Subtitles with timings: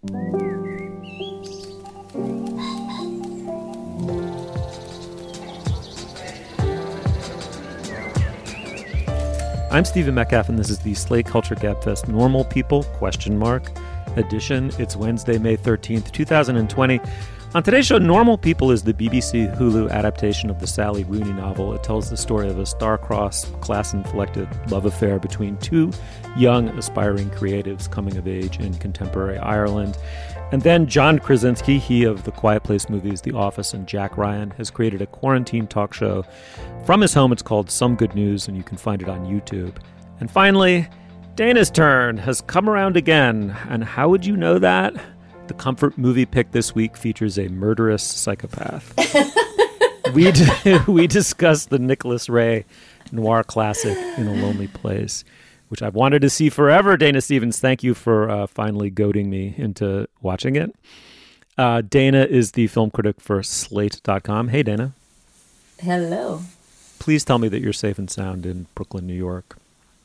[0.00, 0.12] I'm
[9.84, 13.72] Stephen Metcalf, and this is the Slate Culture Gabfest Normal People question mark
[14.14, 14.70] edition.
[14.78, 17.00] It's Wednesday, May 13th, 2020.
[17.54, 21.72] On today's show, Normal People is the BBC Hulu adaptation of the Sally Rooney novel.
[21.72, 25.90] It tells the story of a star-crossed, class-inflected love affair between two
[26.36, 29.96] young, aspiring creatives coming of age in contemporary Ireland.
[30.52, 34.50] And then John Krasinski, he of the Quiet Place movies, The Office, and Jack Ryan,
[34.58, 36.26] has created a quarantine talk show
[36.84, 37.32] from his home.
[37.32, 39.76] It's called Some Good News, and you can find it on YouTube.
[40.20, 40.86] And finally,
[41.34, 43.56] Dana's turn has come around again.
[43.70, 44.94] And how would you know that?
[45.48, 48.94] The comfort movie pick this week features a murderous psychopath.
[50.14, 52.64] we, d- we discussed the Nicholas Ray
[53.10, 55.24] noir classic In a Lonely Place
[55.68, 56.96] which I've wanted to see forever.
[56.96, 60.74] Dana Stevens, thank you for uh, finally goading me into watching it.
[61.56, 64.48] Uh, Dana is the film critic for Slate.com.
[64.48, 64.92] Hey, Dana.
[65.80, 66.42] Hello.
[66.98, 69.56] Please tell me that you're safe and sound in Brooklyn, New York.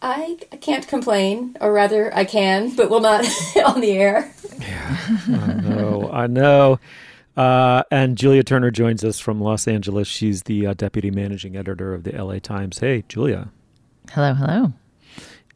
[0.04, 3.26] I can't complain, or rather, I can, but will not
[3.66, 4.32] on the air.
[4.60, 4.98] Yeah,
[5.30, 6.10] I know.
[6.12, 6.80] I know.
[7.38, 10.08] Uh, and Julia Turner joins us from Los Angeles.
[10.08, 12.80] She's the uh, deputy managing editor of the LA Times.
[12.80, 13.50] Hey, Julia.
[14.12, 14.74] Hello, hello.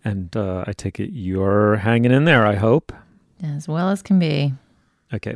[0.04, 2.94] And uh, I take it you're hanging in there, I hope.
[3.44, 4.54] As well as can be.
[5.14, 5.36] Okay.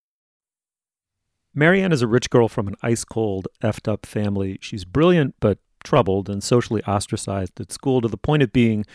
[1.53, 4.57] Marianne is a rich girl from an ice cold, effed up family.
[4.61, 8.85] She's brilliant but troubled and socially ostracized at school to the point of being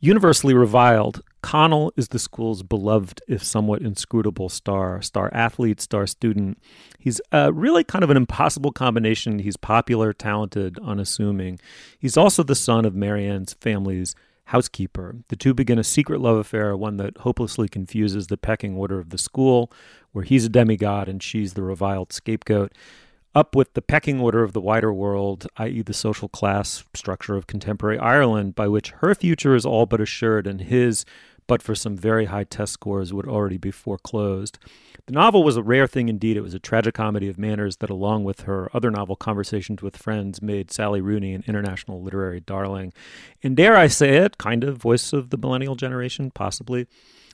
[0.00, 1.22] universally reviled.
[1.42, 6.58] Connell is the school's beloved, if somewhat inscrutable star, star athlete, star student.
[6.98, 9.40] He's uh, really kind of an impossible combination.
[9.40, 11.58] He's popular, talented, unassuming.
[11.98, 14.14] He's also the son of Marianne's family's
[14.46, 15.16] housekeeper.
[15.28, 19.10] The two begin a secret love affair, one that hopelessly confuses the pecking order of
[19.10, 19.72] the school,
[20.12, 22.72] where he's a demigod and she's the reviled scapegoat,
[23.34, 27.46] up with the pecking order of the wider world, i.e., the social class structure of
[27.46, 31.06] contemporary Ireland, by which her future is all but assured and his,
[31.46, 34.58] but for some very high test scores, would already be foreclosed.
[35.06, 36.36] The novel was a rare thing indeed.
[36.36, 40.40] It was a tragicomedy of manners that, along with her other novel, Conversations with Friends,
[40.40, 42.92] made Sally Rooney an international literary darling.
[43.42, 46.86] And dare I say it, kind of voice of the millennial generation, possibly.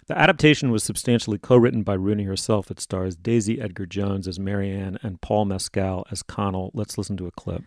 [0.08, 2.70] The adaptation was substantially co written by Rooney herself.
[2.70, 6.70] It stars Daisy Edgar Jones as Marianne and Paul Mescal as Connell.
[6.72, 7.62] Let's listen to a clip.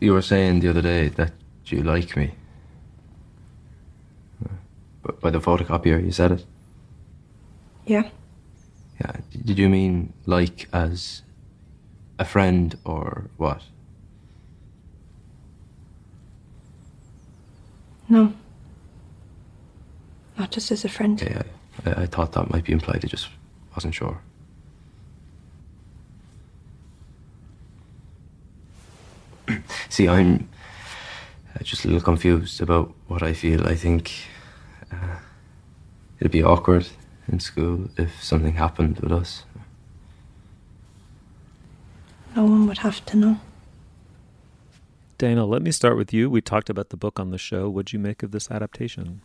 [0.00, 1.32] You were saying the other day that
[1.64, 2.34] you like me.
[5.02, 6.44] But by the photocopier, you said it?
[7.86, 8.10] Yeah.
[9.00, 9.16] Yeah.
[9.46, 11.22] Did you mean like as
[12.18, 13.62] a friend or what?
[18.10, 18.34] No.
[20.38, 21.20] Not just as a friend.
[21.20, 21.42] Okay,
[21.84, 23.04] I, I, I thought that might be implied.
[23.04, 23.28] I just
[23.74, 24.20] wasn't sure.
[29.88, 30.48] See, I'm
[31.54, 33.66] uh, just a little confused about what I feel.
[33.66, 34.12] I think
[34.92, 35.16] uh,
[36.20, 36.86] it'd be awkward
[37.26, 39.42] in school if something happened with us.
[42.36, 43.40] No one would have to know.
[45.18, 46.30] Dana, let me start with you.
[46.30, 47.68] We talked about the book on the show.
[47.68, 49.22] What'd you make of this adaptation?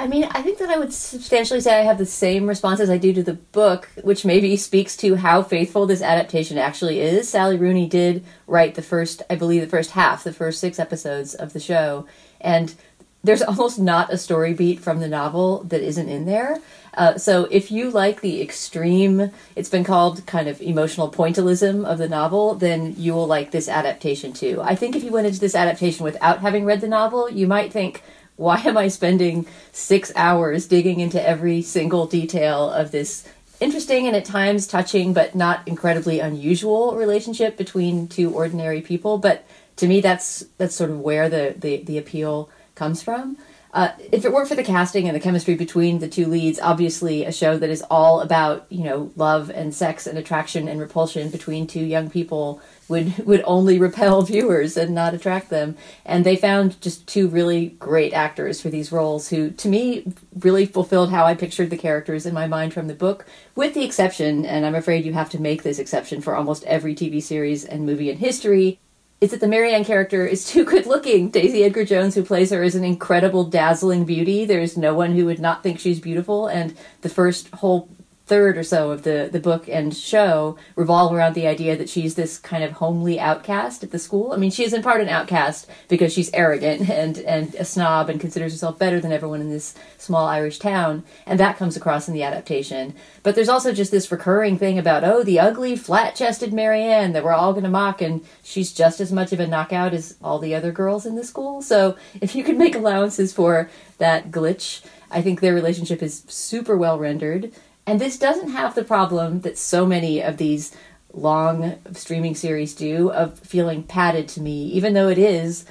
[0.00, 2.88] I mean, I think that I would substantially say I have the same response as
[2.88, 7.28] I do to the book, which maybe speaks to how faithful this adaptation actually is.
[7.28, 11.34] Sally Rooney did write the first, I believe, the first half, the first six episodes
[11.34, 12.06] of the show,
[12.40, 12.74] and
[13.22, 16.62] there's almost not a story beat from the novel that isn't in there.
[16.94, 21.98] Uh, so if you like the extreme, it's been called kind of emotional pointillism of
[21.98, 24.62] the novel, then you will like this adaptation too.
[24.62, 27.70] I think if you went into this adaptation without having read the novel, you might
[27.70, 28.02] think,
[28.40, 33.28] why am I spending six hours digging into every single detail of this
[33.60, 39.18] interesting and at times touching but not incredibly unusual relationship between two ordinary people?
[39.18, 39.46] But
[39.76, 43.36] to me, that's that's sort of where the the, the appeal comes from.
[43.74, 47.26] Uh, if it weren't for the casting and the chemistry between the two leads, obviously
[47.26, 51.28] a show that is all about you know love and sex and attraction and repulsion
[51.28, 55.76] between two young people would would only repel viewers and not attract them.
[56.04, 60.66] And they found just two really great actors for these roles who, to me, really
[60.66, 64.44] fulfilled how I pictured the characters in my mind from the book, with the exception,
[64.44, 67.86] and I'm afraid you have to make this exception for almost every TV series and
[67.86, 68.78] movie in history,
[69.20, 71.30] is that the Marianne character is too good looking.
[71.30, 74.44] Daisy Edgar Jones, who plays her, is an incredible, dazzling beauty.
[74.44, 77.88] There's no one who would not think she's beautiful, and the first whole
[78.30, 82.14] third or so of the, the book and show revolve around the idea that she's
[82.14, 84.32] this kind of homely outcast at the school.
[84.32, 88.08] I mean, she is in part an outcast because she's arrogant and, and a snob
[88.08, 92.06] and considers herself better than everyone in this small Irish town, and that comes across
[92.06, 92.94] in the adaptation.
[93.24, 97.24] But there's also just this recurring thing about, oh, the ugly, flat chested Marianne that
[97.24, 100.38] we're all going to mock, and she's just as much of a knockout as all
[100.38, 101.62] the other girls in the school.
[101.62, 103.68] So if you could make allowances for
[103.98, 107.52] that glitch, I think their relationship is super well rendered.
[107.90, 110.70] And this doesn't have the problem that so many of these
[111.12, 115.64] long streaming series do of feeling padded to me, even though it is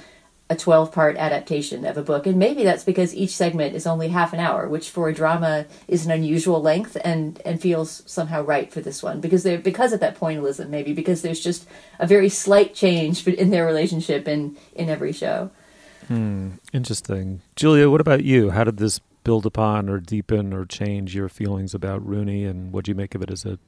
[0.50, 2.26] a 12 part adaptation of a book.
[2.26, 5.64] And maybe that's because each segment is only half an hour, which for a drama
[5.88, 9.22] is an unusual length and, and feels somehow right for this one.
[9.22, 11.66] Because they're because of that pointillism, maybe, because there's just
[11.98, 15.50] a very slight change in their relationship in, in every show.
[16.08, 17.40] Hmm, interesting.
[17.56, 18.50] Julia, what about you?
[18.50, 22.84] How did this build upon or deepen or change your feelings about Rooney and what
[22.84, 23.58] do you make of it as a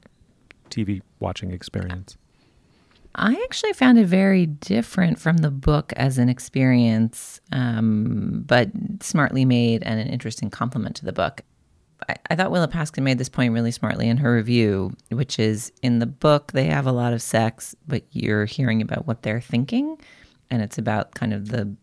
[0.71, 2.17] TV watching experience?
[3.15, 8.71] I actually found it very different from the book as an experience, um, but
[9.01, 11.43] smartly made and an interesting complement to the book.
[12.09, 15.73] I, I thought Willa Paskin made this point really smartly in her review, which is
[15.83, 19.43] in the book, they have a lot of sex, but you're hearing about what they're
[19.43, 19.99] thinking.
[20.51, 21.75] And it's about kind of the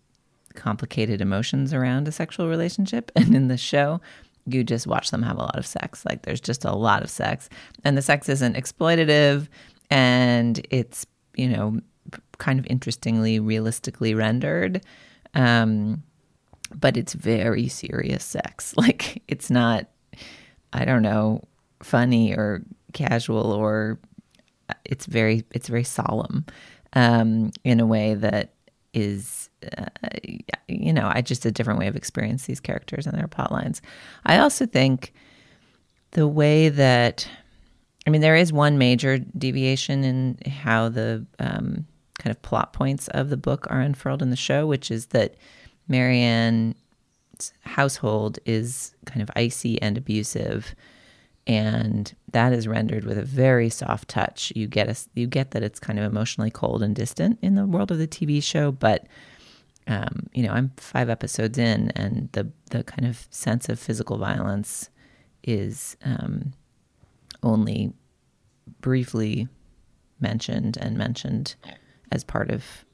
[0.60, 3.12] complicated emotions around a sexual relationship.
[3.20, 4.02] And in the show,
[4.46, 6.06] you just watch them have a lot of sex.
[6.06, 7.50] Like there's just a lot of sex.
[7.84, 9.48] And the sex isn't exploitative
[9.90, 11.80] and it's, you know,
[12.38, 14.82] kind of interestingly, realistically rendered.
[15.34, 16.04] Um,
[16.74, 18.74] but it's very serious sex.
[18.78, 19.88] Like it's not,
[20.74, 21.44] I don't know,
[21.82, 22.64] funny or
[22.94, 24.00] casual or
[24.86, 26.46] it's very, it's very solemn
[26.94, 28.54] um, in a way that
[28.94, 29.39] is
[29.78, 29.86] uh,
[30.68, 33.82] you know, I just a different way of experience these characters and their plot lines.
[34.26, 35.14] I also think
[36.12, 37.28] the way that,
[38.08, 41.86] I mean, there is one major deviation in how the um,
[42.18, 45.36] kind of plot points of the book are unfurled in the show, which is that
[45.88, 46.76] Marianne's
[47.62, 50.76] household is kind of icy and abusive
[51.50, 54.54] and that is rendered with a very soft touch.
[54.56, 57.66] You get a, you get that it's kind of emotionally cold and distant in the
[57.66, 59.08] world of the TV show, but
[59.90, 64.18] um, you know, I'm five episodes in, and the the kind of sense of physical
[64.18, 64.90] violence
[65.44, 66.54] is um,
[67.42, 67.94] only
[68.82, 69.48] briefly
[70.20, 71.56] mentioned and mentioned
[72.12, 72.86] as part of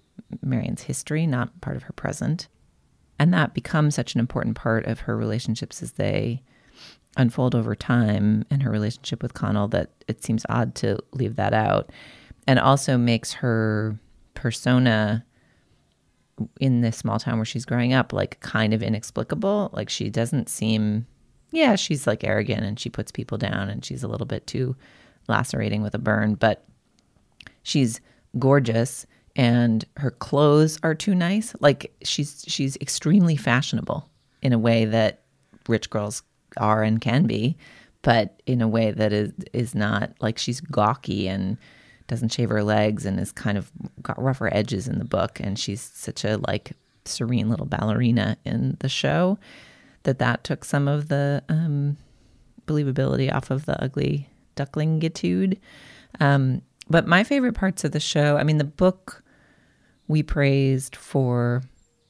[0.41, 2.47] Marianne's history, not part of her present.
[3.19, 6.43] And that becomes such an important part of her relationships as they
[7.17, 11.53] unfold over time and her relationship with Connell that it seems odd to leave that
[11.53, 11.91] out.
[12.47, 13.99] And also makes her
[14.33, 15.25] persona
[16.59, 19.69] in this small town where she's growing up like kind of inexplicable.
[19.73, 21.05] Like she doesn't seem
[21.51, 24.75] yeah she's like arrogant and she puts people down and she's a little bit too
[25.29, 26.65] lacerating with a burn but
[27.63, 28.01] she's
[28.37, 29.05] gorgeous
[29.35, 31.55] and her clothes are too nice.
[31.59, 34.09] Like she's she's extremely fashionable
[34.41, 35.21] in a way that
[35.67, 36.23] rich girls
[36.57, 37.57] are and can be
[38.05, 40.11] but in a way that is is not.
[40.21, 41.57] Like she's gawky and
[42.07, 43.71] doesn't shave her legs and is kind of
[44.01, 45.39] got rougher edges in the book.
[45.39, 46.73] And she's such a like
[47.05, 49.37] serene little ballerina in the show
[50.03, 51.97] that that took some of the um,
[52.67, 55.57] believability off of the ugly ducklingitude.
[56.19, 59.23] Um, but my favorite parts of the show i mean the book
[60.07, 61.63] we praised for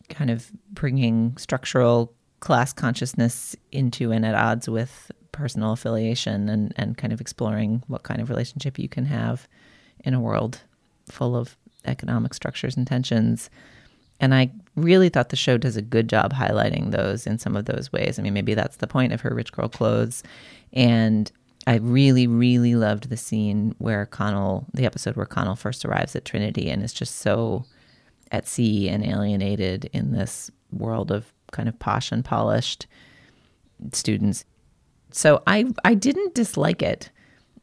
[0.10, 6.98] kind of bringing structural class consciousness into and at odds with personal affiliation and, and
[6.98, 9.48] kind of exploring what kind of relationship you can have
[10.06, 10.62] in a world
[11.10, 13.50] full of economic structures and tensions.
[14.20, 17.66] And I really thought the show does a good job highlighting those in some of
[17.66, 18.18] those ways.
[18.18, 20.24] I mean, maybe that's the point of her rich girl clothes.
[20.74, 21.32] And
[21.68, 26.26] I really, really loved the scene where Connell, the episode where Connell first arrives at
[26.26, 27.66] Trinity and is just so
[28.32, 32.86] at sea and alienated in this world of kind of posh and polished
[33.94, 34.46] students.
[35.12, 37.10] So I I didn't dislike it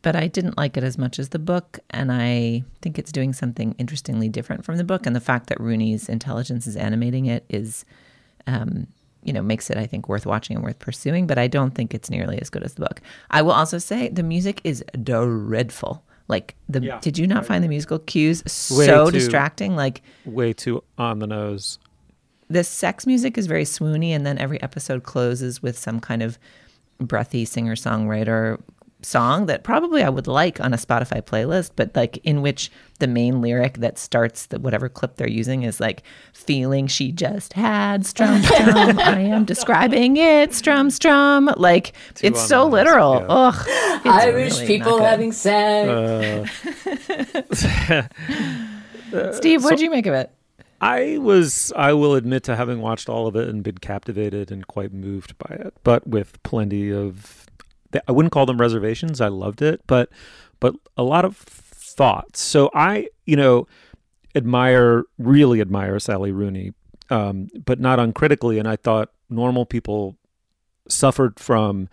[0.02, 3.32] but I didn't like it as much as the book, and I think it's doing
[3.32, 5.06] something interestingly different from the book.
[5.06, 7.84] And the fact that Rooney's intelligence is animating it is
[8.46, 8.86] um,
[9.24, 11.94] you know, makes it, I think, worth watching and worth pursuing, but I don't think
[11.94, 13.00] it's nearly as good as the book.
[13.30, 16.02] I will also say the music is dreadful.
[16.28, 18.42] Like the Yeah, did you not I- find the musical cues
[18.76, 19.76] Way so too- distracting?
[19.76, 21.78] Like Way too on the nose.
[22.50, 26.36] the sex music is very swoony, and then every episode closes with some kind of
[26.98, 28.60] breathy singer songwriter
[29.04, 33.06] song that probably I would like on a Spotify playlist, but like in which the
[33.06, 38.06] main lyric that starts the whatever clip they're using is like feeling she just had
[38.06, 38.98] strum strum.
[38.98, 41.50] I am describing it strum strum.
[41.56, 41.92] Like
[42.22, 43.14] it's so the literal.
[43.20, 43.26] yeah.
[43.28, 43.64] Ugh.
[43.66, 45.08] it's Irish really people not good.
[45.08, 45.88] having sex.
[49.12, 50.30] Uh, Steve, what'd you make of it?
[50.80, 54.66] I was, I will admit to having watched all of it and been captivated and
[54.66, 57.41] quite moved by it, but with plenty of,
[58.06, 59.20] I wouldn't call them reservations.
[59.20, 60.10] I loved it, but,
[60.60, 62.40] but a lot of thoughts.
[62.40, 63.66] So I, you know,
[64.34, 66.72] admire, really admire Sally Rooney,
[67.10, 68.58] um, but not uncritically.
[68.58, 70.16] And I thought normal people
[70.88, 71.88] suffered from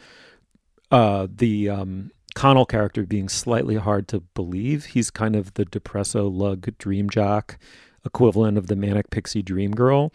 [0.92, 4.86] uh, the um, Connell character being slightly hard to believe.
[4.86, 7.58] He's kind of the depresso lug dream jock
[8.06, 10.14] equivalent of the manic pixie dream girl.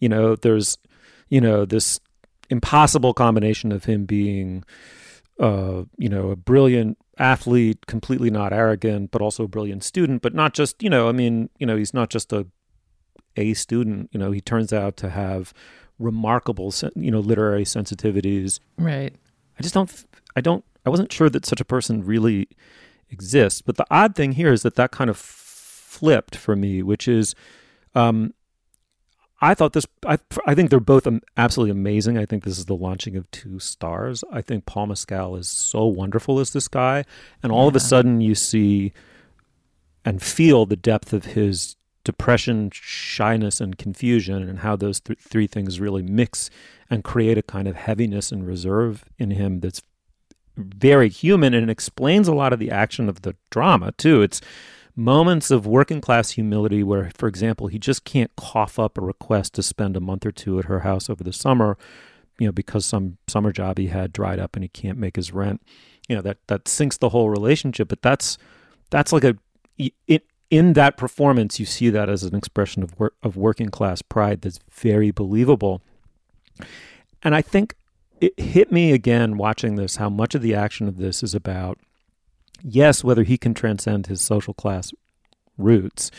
[0.00, 0.78] You know, there's,
[1.28, 2.00] you know, this
[2.50, 4.64] impossible combination of him being,
[5.38, 10.34] uh, you know, a brilliant athlete, completely not arrogant, but also a brilliant student, but
[10.34, 12.46] not just, you know, I mean, you know, he's not just a
[13.36, 14.10] a student.
[14.12, 15.52] You know, he turns out to have
[15.98, 18.60] remarkable, you know, literary sensitivities.
[18.78, 19.14] Right.
[19.58, 20.04] I just don't,
[20.36, 22.48] I don't, I wasn't sure that such a person really
[23.10, 23.60] exists.
[23.60, 27.34] But the odd thing here is that that kind of flipped for me, which is,
[27.94, 28.34] um,
[29.44, 32.16] I thought this, I, I think they're both absolutely amazing.
[32.16, 34.24] I think this is the launching of two stars.
[34.32, 37.04] I think Paul Mescal is so wonderful as this guy.
[37.42, 38.94] And all of a sudden you see
[40.02, 45.46] and feel the depth of his depression, shyness, and confusion, and how those th- three
[45.46, 46.48] things really mix
[46.88, 49.82] and create a kind of heaviness and reserve in him that's
[50.56, 54.22] very human and explains a lot of the action of the drama too.
[54.22, 54.40] It's
[54.96, 59.54] moments of working class humility where, for example, he just can't cough up a request
[59.54, 61.76] to spend a month or two at her house over the summer,
[62.38, 65.32] you know, because some summer job he had dried up and he can't make his
[65.32, 65.60] rent.
[66.08, 67.88] You know, that that sinks the whole relationship.
[67.88, 68.38] But that's
[68.90, 69.36] that's like a
[69.78, 74.42] it, in that performance you see that as an expression of of working class pride
[74.42, 75.82] that's very believable.
[77.22, 77.74] And I think
[78.20, 81.78] it hit me again watching this how much of the action of this is about
[82.64, 84.92] yes whether he can transcend his social class
[85.56, 86.10] roots.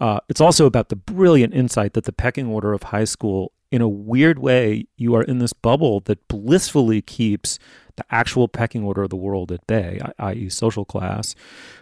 [0.00, 3.82] Uh, it's also about the brilliant insight that the pecking order of high school in
[3.82, 7.58] a weird way you are in this bubble that blissfully keeps
[7.96, 11.34] the actual pecking order of the world at bay i.e social class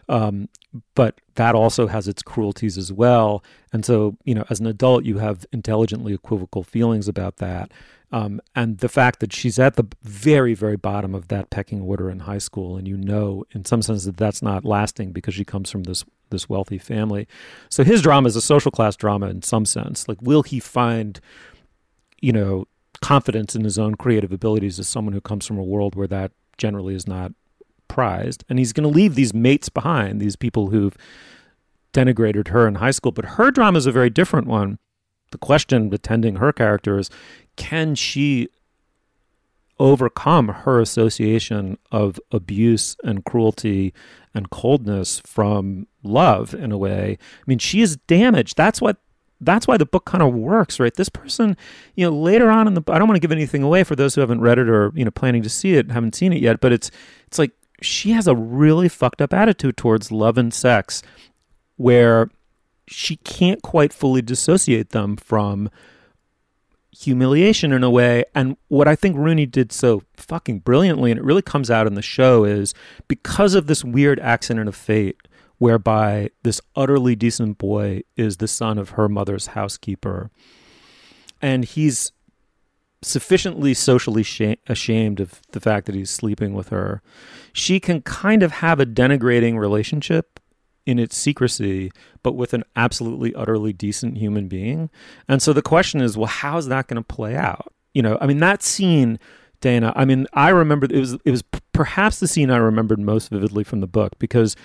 [0.08, 0.48] um,
[0.94, 3.44] but that also has its cruelties as well
[3.74, 7.70] and so you know as an adult you have intelligently equivocal feelings about that
[8.14, 12.10] um, and the fact that she's at the very, very bottom of that pecking order
[12.10, 15.46] in high school, and you know, in some sense, that that's not lasting because she
[15.46, 17.26] comes from this this wealthy family.
[17.70, 20.08] So his drama is a social class drama in some sense.
[20.08, 21.20] Like, will he find,
[22.22, 22.66] you know,
[23.02, 26.32] confidence in his own creative abilities as someone who comes from a world where that
[26.56, 27.32] generally is not
[27.88, 28.44] prized?
[28.48, 30.96] And he's going to leave these mates behind, these people who've
[31.92, 33.12] denigrated her in high school.
[33.12, 34.78] But her drama is a very different one.
[35.32, 37.10] The question attending her character is
[37.56, 38.48] can she
[39.78, 43.92] overcome her association of abuse and cruelty
[44.34, 48.98] and coldness from love in a way i mean she is damaged that's what
[49.44, 51.56] that's why the book kind of works right this person
[51.94, 54.14] you know later on in the i don't want to give anything away for those
[54.14, 56.60] who haven't read it or you know planning to see it haven't seen it yet
[56.60, 56.90] but it's
[57.26, 61.02] it's like she has a really fucked up attitude towards love and sex
[61.76, 62.30] where
[62.86, 65.68] she can't quite fully dissociate them from
[66.96, 68.24] humiliation in a way.
[68.34, 71.94] And what I think Rooney did so fucking brilliantly, and it really comes out in
[71.94, 72.74] the show, is
[73.08, 75.16] because of this weird accident of fate
[75.62, 80.28] whereby this utterly decent boy is the son of her mother's housekeeper.
[81.40, 82.10] And he's
[83.00, 87.00] sufficiently socially sha- ashamed of the fact that he's sleeping with her.
[87.52, 90.40] She can kind of have a denigrating relationship
[90.84, 91.92] in its secrecy,
[92.24, 94.90] but with an absolutely, utterly decent human being.
[95.28, 97.72] And so the question is, well, how is that going to play out?
[97.94, 99.16] You know, I mean, that scene,
[99.60, 99.92] Dana.
[99.94, 103.62] I mean, I remember it was it was perhaps the scene I remembered most vividly
[103.62, 104.56] from the book because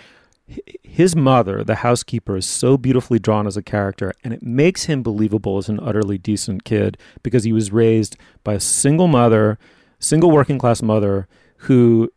[0.83, 5.03] his mother, the housekeeper, is so beautifully drawn as a character, and it makes him
[5.03, 9.59] believable as an utterly decent kid because he was raised by a single mother,
[9.99, 11.27] single working class mother
[11.57, 12.09] who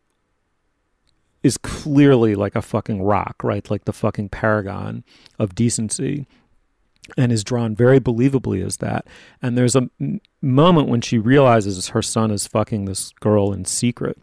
[1.42, 3.70] is clearly like a fucking rock, right?
[3.70, 5.04] Like the fucking paragon
[5.38, 6.26] of decency.
[7.16, 9.06] and is drawn very believably as that.
[9.42, 9.88] And there's a
[10.40, 14.18] moment when she realizes her son is fucking this girl in secret.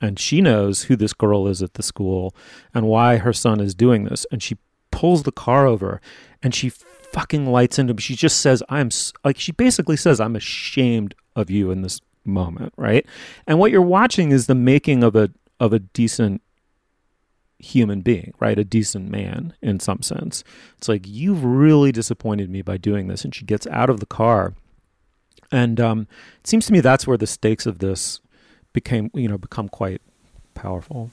[0.00, 2.34] And she knows who this girl is at the school
[2.74, 4.26] and why her son is doing this.
[4.30, 4.58] And she
[4.90, 6.00] pulls the car over
[6.42, 7.98] and she fucking lights into him.
[7.98, 8.90] She just says, I'm
[9.24, 13.06] like, she basically says, I'm ashamed of you in this moment, right?
[13.46, 16.42] And what you're watching is the making of a of a decent
[17.58, 18.58] human being, right?
[18.58, 20.44] A decent man in some sense.
[20.76, 23.24] It's like, you've really disappointed me by doing this.
[23.24, 24.54] And she gets out of the car.
[25.50, 26.08] And um,
[26.40, 28.20] it seems to me that's where the stakes of this
[28.76, 30.02] became, you know, become quite
[30.54, 31.10] powerful.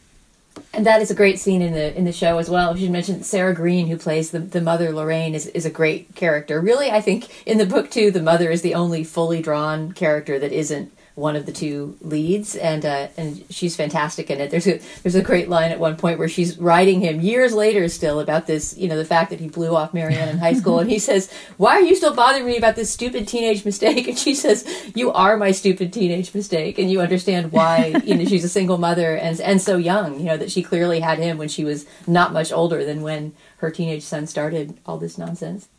[0.74, 2.77] And that is a great scene in the in the show as well.
[2.77, 6.60] You mentioned Sarah Greene, who plays the, the mother Lorraine, is, is a great character.
[6.60, 10.38] Really, I think in the book too, the mother is the only fully drawn character
[10.39, 14.50] that isn't one of the two leads, and uh, and she's fantastic in it.
[14.50, 17.88] There's a there's a great line at one point where she's writing him years later
[17.88, 20.79] still about this, you know, the fact that he blew off Marianne in high school,
[20.79, 24.17] and he says, "Why are you still bothering me about this stupid teenage mistake?" And
[24.17, 24.65] she says,
[24.96, 28.01] "You are my stupid teenage mistake," and you understand why.
[28.03, 30.20] You know, she's a single mother and and so young.
[30.20, 33.34] You know that she clearly had him when she was not much older than when
[33.58, 35.70] her teenage son started all this nonsense.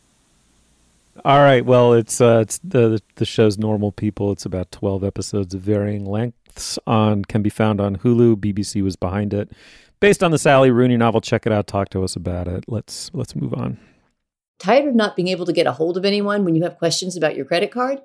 [1.23, 1.65] All right.
[1.65, 4.31] Well, it's uh, it's the the show's normal people.
[4.31, 6.77] It's about twelve episodes of varying lengths.
[6.85, 8.35] On can be found on Hulu.
[8.35, 9.51] BBC was behind it,
[9.99, 11.21] based on the Sally Rooney novel.
[11.21, 11.67] Check it out.
[11.67, 12.65] Talk to us about it.
[12.67, 13.77] Let's let's move on.
[14.59, 17.15] Tired of not being able to get a hold of anyone when you have questions
[17.15, 18.01] about your credit card?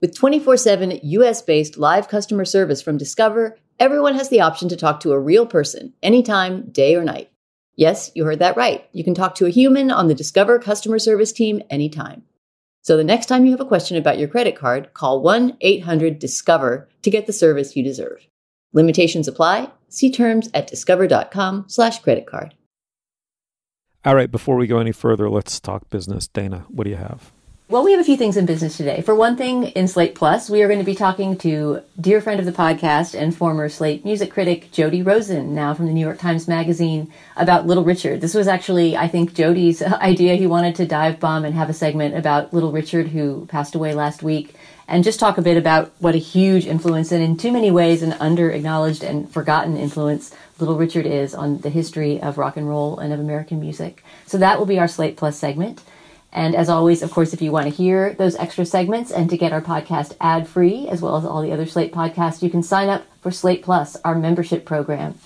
[0.00, 4.76] With 24 7 US based live customer service from Discover, everyone has the option to
[4.76, 7.30] talk to a real person anytime, day or night.
[7.76, 8.86] Yes, you heard that right.
[8.92, 12.24] You can talk to a human on the Discover customer service team anytime.
[12.82, 16.18] So the next time you have a question about your credit card, call 1 800
[16.18, 18.26] Discover to get the service you deserve.
[18.72, 19.70] Limitations apply.
[19.88, 22.54] See terms at discover.com/slash credit card.
[24.04, 26.26] All right, before we go any further, let's talk business.
[26.26, 27.30] Dana, what do you have?
[27.72, 29.00] Well, we have a few things in business today.
[29.00, 32.38] For one thing, in Slate Plus, we are going to be talking to dear friend
[32.38, 36.18] of the podcast and former Slate music critic Jody Rosen, now from the New York
[36.18, 38.20] Times Magazine, about Little Richard.
[38.20, 40.34] This was actually, I think, Jody's idea.
[40.34, 43.94] He wanted to dive bomb and have a segment about Little Richard, who passed away
[43.94, 44.54] last week,
[44.86, 48.02] and just talk a bit about what a huge influence and, in too many ways,
[48.02, 52.68] an under acknowledged and forgotten influence Little Richard is on the history of rock and
[52.68, 54.04] roll and of American music.
[54.26, 55.82] So that will be our Slate Plus segment.
[56.32, 59.36] And as always, of course, if you want to hear those extra segments and to
[59.36, 62.62] get our podcast ad free, as well as all the other Slate podcasts, you can
[62.62, 65.18] sign up for Slate Plus, our membership program.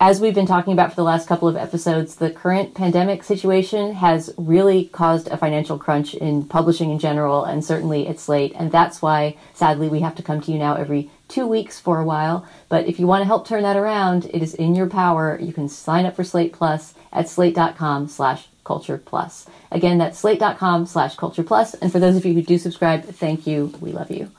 [0.00, 3.94] As we've been talking about for the last couple of episodes, the current pandemic situation
[3.94, 8.52] has really caused a financial crunch in publishing in general, and certainly at Slate.
[8.56, 12.00] And that's why, sadly, we have to come to you now every two weeks for
[12.00, 12.46] a while.
[12.68, 15.38] But if you want to help turn that around, it is in your power.
[15.40, 19.46] You can sign up for Slate Plus at slate.com slash culture plus.
[19.70, 21.74] Again, that's slate.com slash culture plus.
[21.74, 23.72] And for those of you who do subscribe, thank you.
[23.80, 24.30] We love you.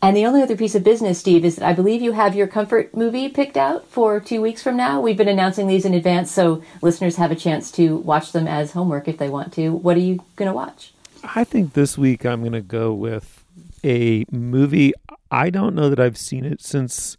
[0.00, 2.46] And the only other piece of business, Steve, is that I believe you have your
[2.46, 5.00] comfort movie picked out for two weeks from now.
[5.00, 8.72] We've been announcing these in advance, so listeners have a chance to watch them as
[8.72, 9.70] homework if they want to.
[9.70, 10.92] What are you going to watch?
[11.24, 13.44] I think this week I'm going to go with
[13.82, 14.92] a movie.
[15.32, 17.16] I don't know that I've seen it since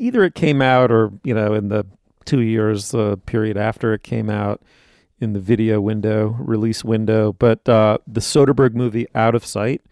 [0.00, 1.86] either it came out or, you know, in the
[2.24, 4.60] two years uh, period after it came out
[5.22, 7.32] in the video window, release window.
[7.32, 9.82] But uh, the Soderbergh movie, Out of Sight,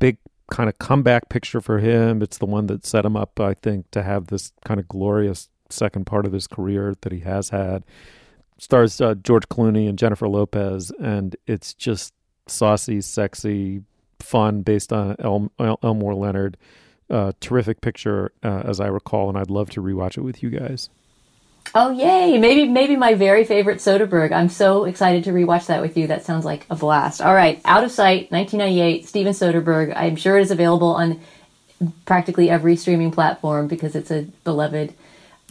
[0.00, 0.18] big
[0.50, 2.20] kind of comeback picture for him.
[2.20, 5.48] It's the one that set him up, I think, to have this kind of glorious
[5.70, 7.84] second part of his career that he has had.
[8.58, 12.12] Stars uh, George Clooney and Jennifer Lopez, and it's just
[12.48, 13.82] saucy, sexy,
[14.18, 16.56] fun, based on El- El- Elmore Leonard.
[17.08, 20.50] Uh, terrific picture, uh, as I recall, and I'd love to rewatch it with you
[20.50, 20.88] guys.
[21.74, 22.36] Oh yay!
[22.38, 24.32] Maybe maybe my very favorite Soderbergh.
[24.32, 26.06] I'm so excited to rewatch that with you.
[26.06, 27.22] That sounds like a blast.
[27.22, 29.94] All right, Out of Sight, 1998, Steven Soderbergh.
[29.96, 31.20] I'm sure it is available on
[32.04, 34.92] practically every streaming platform because it's a beloved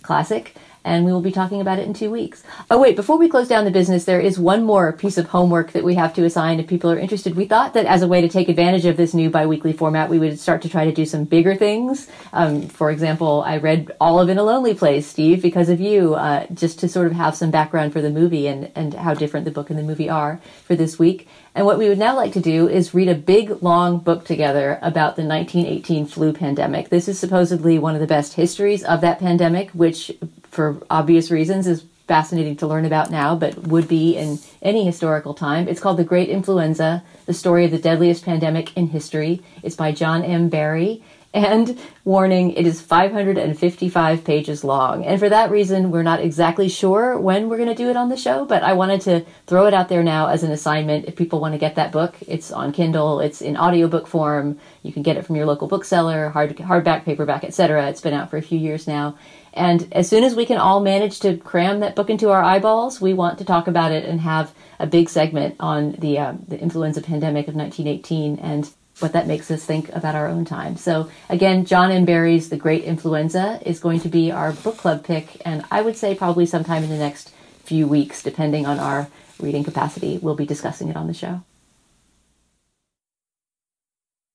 [0.04, 2.44] classic and we will be talking about it in two weeks.
[2.70, 5.72] Oh, wait, before we close down the business, there is one more piece of homework
[5.74, 7.36] that we have to assign if people are interested.
[7.36, 10.20] We thought that as a way to take advantage of this new biweekly format, we
[10.20, 12.08] would start to try to do some bigger things.
[12.34, 16.16] Um, for example, I read all of In a Lonely Place, Steve, because of you,
[16.16, 19.46] uh, just to sort of have some background for the movie and, and how different
[19.46, 21.28] the book and the movie are for this week.
[21.54, 24.80] And what we would now like to do is read a big, long book together
[24.82, 26.90] about the 1918 flu pandemic.
[26.90, 30.12] This is supposedly one of the best histories of that pandemic, which,
[30.52, 35.34] for obvious reasons, is fascinating to learn about now, but would be in any historical
[35.34, 35.68] time.
[35.68, 39.42] It's called The Great Influenza The Story of the Deadliest Pandemic in History.
[39.64, 40.50] It's by John M.
[40.50, 41.04] Barry.
[41.34, 45.06] And warning, it is 555 pages long.
[45.06, 48.10] And for that reason, we're not exactly sure when we're going to do it on
[48.10, 51.06] the show, but I wanted to throw it out there now as an assignment.
[51.06, 54.60] If people want to get that book, it's on Kindle, it's in audiobook form.
[54.84, 57.88] You can get it from your local bookseller, hard, hardback, paperback, etc.
[57.88, 59.16] It's been out for a few years now.
[59.54, 63.02] And as soon as we can all manage to cram that book into our eyeballs,
[63.02, 66.60] we want to talk about it and have a big segment on the uh, the
[66.60, 70.78] influenza pandemic of 1918 and what that makes us think about our own time.
[70.78, 72.06] So again, John M.
[72.06, 75.98] Barry's The Great Influenza is going to be our book club pick, and I would
[75.98, 77.34] say probably sometime in the next
[77.64, 79.08] few weeks, depending on our
[79.40, 81.42] reading capacity, we'll be discussing it on the show.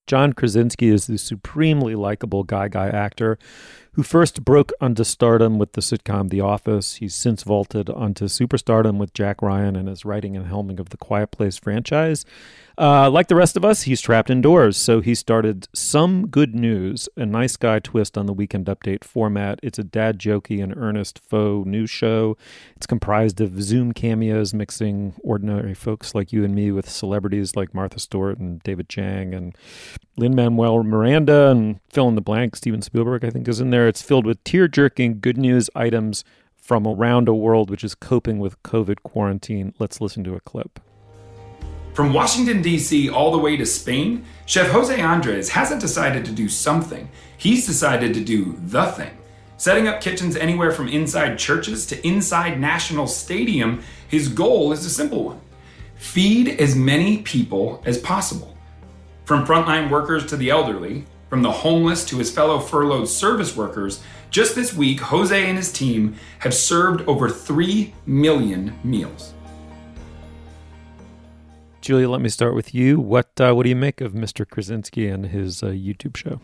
[0.07, 3.39] John Krasinski is the supremely likable guy guy actor
[3.97, 6.97] who first broke onto stardom with the sitcom The Office.
[6.97, 10.99] He's since vaulted onto superstardom with Jack Ryan and his writing and helming of the
[10.99, 12.27] Quiet Place franchise.
[12.77, 17.09] Uh, like the rest of us, he's trapped indoors, so he started Some Good News,
[17.17, 19.59] a nice guy twist on the weekend update format.
[19.63, 22.37] It's a dad jokey and earnest faux news show.
[22.77, 27.73] It's comprised of Zoom cameos mixing ordinary folks like you and me with celebrities like
[27.73, 29.57] Martha Stewart and David Chang and
[30.17, 32.57] Lin Manuel Miranda and fill in the blank.
[32.57, 33.87] Steven Spielberg, I think, is in there.
[33.87, 36.25] It's filled with tear jerking good news items
[36.57, 39.75] from around a world which is coping with COVID quarantine.
[39.79, 40.81] Let's listen to a clip.
[41.93, 46.49] From Washington, D.C., all the way to Spain, Chef Jose Andres hasn't decided to do
[46.49, 47.09] something.
[47.39, 49.17] He's decided to do the thing.
[49.59, 54.91] Setting up kitchens anywhere from inside churches to inside National Stadium, his goal is a
[54.91, 55.41] simple one
[55.97, 58.56] feed as many people as possible.
[59.27, 64.01] From frontline workers to the elderly, from the homeless to his fellow furloughed service workers,
[64.31, 69.35] just this week, Jose and his team have served over 3 million meals.
[71.81, 73.01] Julia, let me start with you.
[73.01, 74.49] What uh, what do you make of Mr.
[74.49, 76.41] Krasinski and his uh, YouTube show?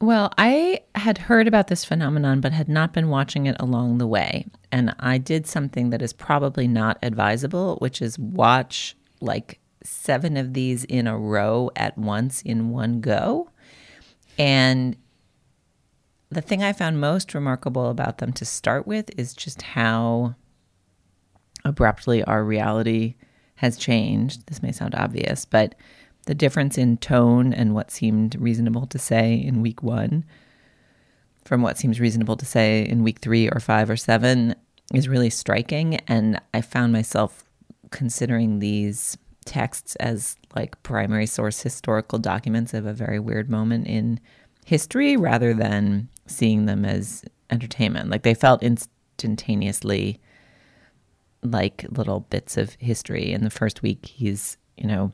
[0.00, 4.06] Well, I had heard about this phenomenon, but had not been watching it along the
[4.06, 4.46] way.
[4.72, 10.54] And I did something that is probably not advisable, which is watch like seven of
[10.54, 13.50] these in a row at once in one go.
[14.38, 14.96] And
[16.30, 20.34] the thing I found most remarkable about them to start with is just how
[21.64, 23.14] abruptly our reality
[23.56, 24.46] has changed.
[24.46, 25.74] This may sound obvious, but
[26.26, 30.24] the difference in tone and what seemed reasonable to say in week one
[31.44, 34.54] from what seems reasonable to say in week three or five or seven
[34.94, 35.96] is really striking.
[36.08, 37.44] And I found myself
[37.90, 44.20] considering these texts as like primary source historical documents of a very weird moment in
[44.64, 48.10] history rather than seeing them as entertainment.
[48.10, 50.20] Like they felt instantaneously
[51.42, 53.32] like little bits of history.
[53.32, 55.12] In the first week, he's, you know,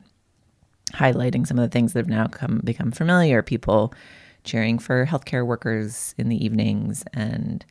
[0.93, 3.41] highlighting some of the things that have now come become familiar.
[3.41, 3.93] People
[4.43, 7.65] cheering for healthcare workers in the evenings and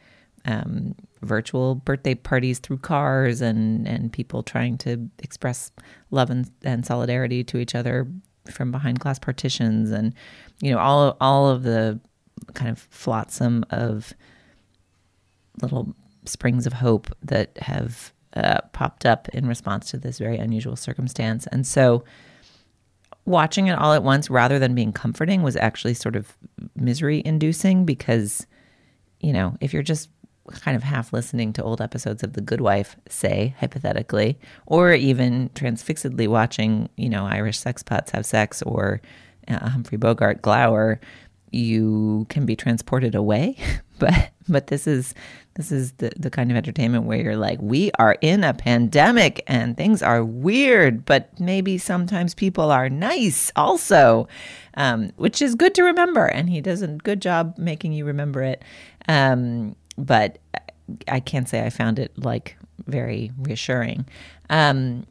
[0.44, 5.70] um, virtual birthday parties through cars and, and people trying to express
[6.10, 8.06] love and, and solidarity to each other
[8.50, 10.14] from behind glass partitions and
[10.60, 12.00] you know all all of the
[12.54, 14.14] kind of flotsam of
[15.62, 20.76] little springs of hope that have uh, popped up in response to this very unusual
[20.76, 21.46] circumstance.
[21.48, 22.04] And so
[23.24, 26.36] watching it all at once rather than being comforting was actually sort of
[26.76, 28.46] misery inducing because,
[29.20, 30.08] you know, if you're just
[30.50, 35.50] kind of half listening to old episodes of The Good Wife, say, hypothetically, or even
[35.50, 39.00] transfixedly watching, you know, Irish sexpots have sex or
[39.48, 41.00] uh, Humphrey Bogart glower,
[41.50, 43.56] you can be transported away.
[43.98, 45.14] but but this is
[45.54, 49.42] this is the, the kind of entertainment where you're like, we are in a pandemic
[49.46, 54.26] and things are weird, but maybe sometimes people are nice also,
[54.74, 56.26] um, which is good to remember.
[56.26, 58.62] And he does a good job making you remember it.
[59.08, 60.38] Um, but
[61.08, 64.06] I can't say I found it like very reassuring.
[64.48, 65.06] Um,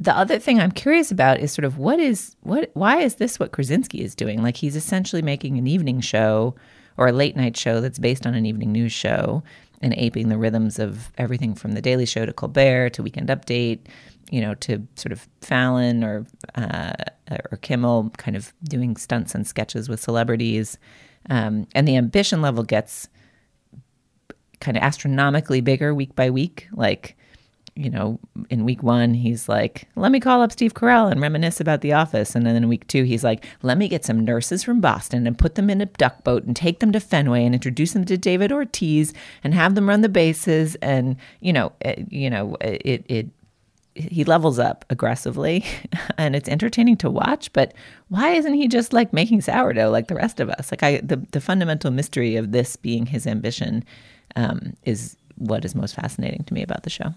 [0.00, 3.40] the other thing I'm curious about is sort of what is what why is this
[3.40, 4.42] what Krasinski is doing?
[4.42, 6.54] Like he's essentially making an evening show
[6.96, 9.42] or a late night show that's based on an evening news show
[9.80, 13.80] and aping the rhythms of everything from the Daily Show to Colbert to Weekend Update,
[14.30, 16.92] you know, to sort of Fallon or uh,
[17.30, 20.78] or Kimmel, kind of doing stunts and sketches with celebrities,
[21.30, 23.08] um, and the ambition level gets
[24.60, 26.68] kind of astronomically bigger week by week.
[26.72, 27.16] Like
[27.78, 28.18] you know,
[28.50, 31.92] in week one, he's like, let me call up Steve Carell and reminisce about The
[31.92, 32.34] Office.
[32.34, 35.38] And then in week two, he's like, let me get some nurses from Boston and
[35.38, 38.18] put them in a duck boat and take them to Fenway and introduce them to
[38.18, 40.74] David Ortiz and have them run the bases.
[40.82, 43.28] And, you know, it, you know, eh, it, it,
[43.94, 45.64] he levels up aggressively
[46.18, 47.74] and it's entertaining to watch but
[48.08, 51.16] why isn't he just like making sourdough like the rest of us like i the,
[51.32, 53.84] the fundamental mystery of this being his ambition
[54.36, 57.14] um, is what is most fascinating to me about the show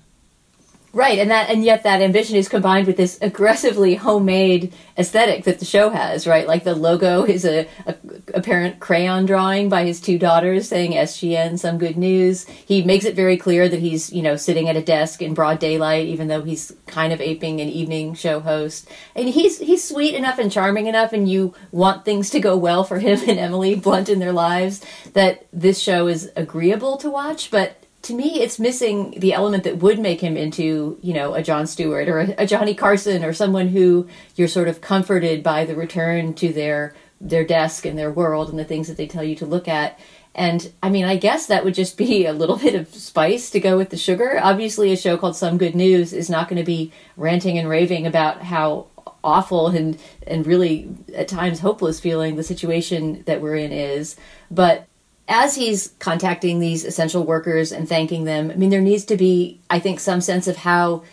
[0.94, 5.60] Right, and that and yet that ambition is combined with this aggressively homemade aesthetic that
[5.60, 6.46] the show has, right?
[6.46, 7.96] Like the logo is a, a
[8.34, 12.46] apparent crayon drawing by his two daughters saying SGN some good news.
[12.46, 15.60] He makes it very clear that he's, you know, sitting at a desk in broad
[15.60, 18.90] daylight even though he's kind of aping an evening show host.
[19.16, 22.84] And he's he's sweet enough and charming enough and you want things to go well
[22.84, 27.50] for him and Emily Blunt in their lives that this show is agreeable to watch,
[27.50, 31.44] but to me, it's missing the element that would make him into, you know, a
[31.44, 35.66] Jon Stewart or a, a, Johnny Carson or someone who you're sort of comforted by
[35.66, 39.24] the return to their their desk and their world and the things that they tell
[39.24, 40.00] you to look at.
[40.34, 43.60] And I mean, I guess that would just be a little bit of spice to
[43.60, 44.40] go with the sugar.
[44.42, 48.08] Obviously, a show called Some Good News is not going to be ranting and raving
[48.08, 48.88] about how
[49.24, 54.16] awful and and really at times hopeless feeling the situation that we're in is,
[54.50, 54.88] but
[55.28, 59.60] as he's contacting these essential workers and thanking them, I mean, there needs to be,
[59.70, 61.04] I think, some sense of how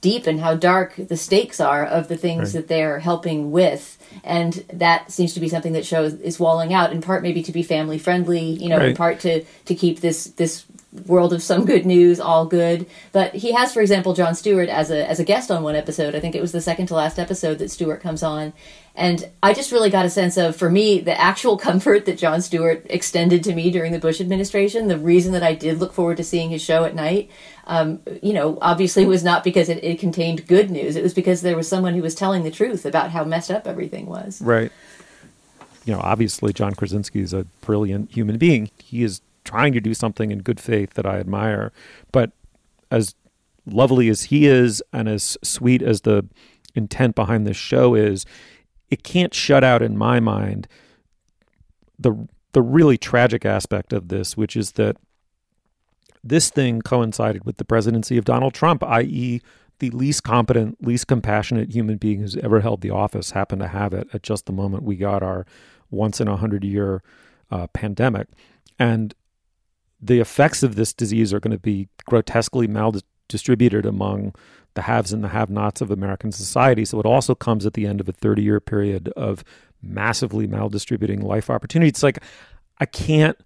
[0.00, 2.60] deep and how dark the stakes are of the things right.
[2.60, 3.96] that they're helping with.
[4.24, 7.52] And that seems to be something that shows is walling out in part maybe to
[7.52, 8.90] be family friendly, you know, right.
[8.90, 10.64] in part to to keep this this
[11.06, 14.90] world of some good news all good but he has for example Jon Stewart as
[14.90, 17.18] a as a guest on one episode i think it was the second to last
[17.18, 18.54] episode that stewart comes on
[18.98, 22.42] and i just really got a sense of for me the actual comfort that Jon
[22.42, 26.18] Stewart extended to me during the bush administration the reason that i did look forward
[26.18, 27.30] to seeing his show at night
[27.68, 30.96] um, you know obviously was not because it, it contained good news.
[30.96, 33.66] It was because there was someone who was telling the truth about how messed up
[33.66, 34.40] everything was.
[34.40, 34.72] Right.
[35.84, 38.70] You know obviously john krasinski is a brilliant human being.
[38.78, 41.72] He is trying to do something in good faith that I admire.
[42.12, 42.32] But
[42.90, 43.14] as
[43.66, 46.26] lovely as he is and as sweet as the
[46.74, 48.26] intent behind this show is,
[48.90, 50.68] it can't shut out in my mind
[51.98, 54.96] the the really tragic aspect of this, which is that
[56.24, 59.40] this thing coincided with the presidency of Donald Trump, i.e.,
[59.78, 63.92] the least competent, least compassionate human being who's ever held the office happened to have
[63.92, 65.46] it at just the moment we got our
[65.90, 67.02] once in a hundred year
[67.50, 68.26] uh, pandemic.
[68.78, 69.14] And
[70.00, 72.66] the effects of this disease are going to be grotesquely
[73.28, 74.34] maldistributed among
[74.74, 76.84] the haves and the have nots of American society.
[76.84, 79.44] So it also comes at the end of a 30 year period of
[79.82, 81.90] massively maldistributing life opportunities.
[81.90, 82.22] It's like,
[82.78, 83.36] I can't.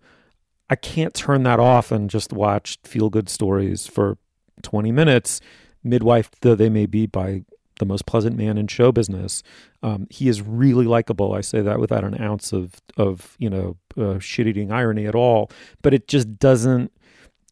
[0.71, 4.16] I can't turn that off and just watch feel good stories for
[4.62, 5.38] 20 minutes,
[5.85, 7.45] midwife though they may be by
[7.79, 9.42] the most pleasant man in show business.
[9.83, 11.35] Um, he is really likable.
[11.35, 15.14] I say that without an ounce of of you know uh, shit eating irony at
[15.14, 15.51] all.
[15.83, 16.90] But it just doesn't.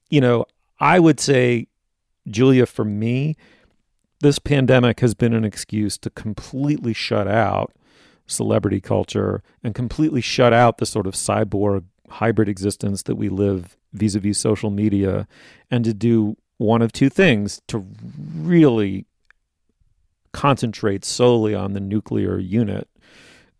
[0.08, 0.46] You know,
[0.78, 1.66] I would say,
[2.28, 3.36] Julia, for me,
[4.20, 7.72] this pandemic has been an excuse to completely shut out
[8.26, 13.76] celebrity culture and completely shut out the sort of cyborg hybrid existence that we live
[13.92, 15.26] vis-a-vis social media
[15.70, 17.86] and to do one of two things to
[18.36, 19.06] really
[20.32, 22.88] concentrate solely on the nuclear unit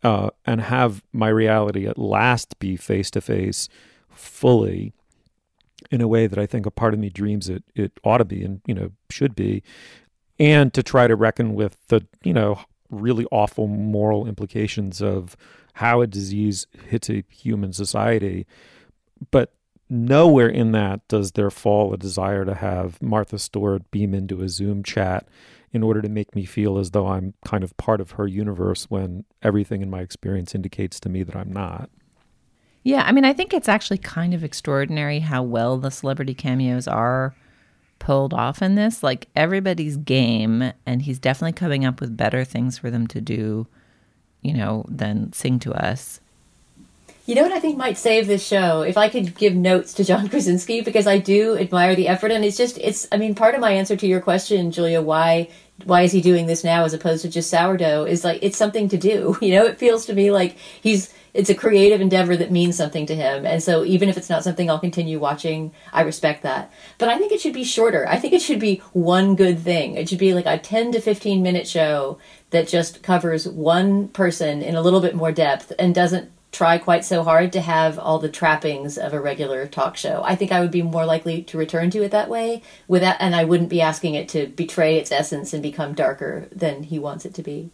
[0.02, 3.68] uh, and have my reality at last be face to face
[4.10, 4.92] fully
[5.90, 8.24] in a way that I think a part of me dreams it it ought to
[8.24, 9.62] be and you know should be
[10.38, 15.36] and to try to reckon with the you know really awful moral implications of
[15.74, 18.46] how a disease hits a human society
[19.30, 19.52] but
[19.90, 24.48] nowhere in that does there fall a desire to have Martha Stewart beam into a
[24.48, 25.26] Zoom chat
[25.72, 28.84] in order to make me feel as though I'm kind of part of her universe
[28.84, 31.90] when everything in my experience indicates to me that I'm not.
[32.82, 36.88] Yeah, I mean, I think it's actually kind of extraordinary how well the celebrity cameos
[36.88, 37.34] are
[37.98, 39.02] pulled off in this.
[39.02, 43.66] Like everybody's game, and he's definitely coming up with better things for them to do,
[44.40, 46.20] you know, than sing to us.
[47.26, 48.80] You know what I think might save this show?
[48.80, 52.44] If I could give notes to John Krasinski, because I do admire the effort, and
[52.44, 55.48] it's just, it's, I mean, part of my answer to your question, Julia, why,
[55.84, 58.88] why is he doing this now as opposed to just sourdough, is like, it's something
[58.88, 59.36] to do.
[59.42, 63.06] You know, it feels to me like he's, it's a creative endeavor that means something
[63.06, 63.46] to him.
[63.46, 66.72] And so even if it's not something I'll continue watching, I respect that.
[66.98, 68.06] But I think it should be shorter.
[68.08, 69.94] I think it should be one good thing.
[69.94, 72.18] It should be like a 10 to 15 minute show
[72.50, 77.04] that just covers one person in a little bit more depth and doesn't try quite
[77.04, 80.22] so hard to have all the trappings of a regular talk show.
[80.24, 83.36] I think I would be more likely to return to it that way without and
[83.36, 87.24] I wouldn't be asking it to betray its essence and become darker than he wants
[87.24, 87.70] it to be.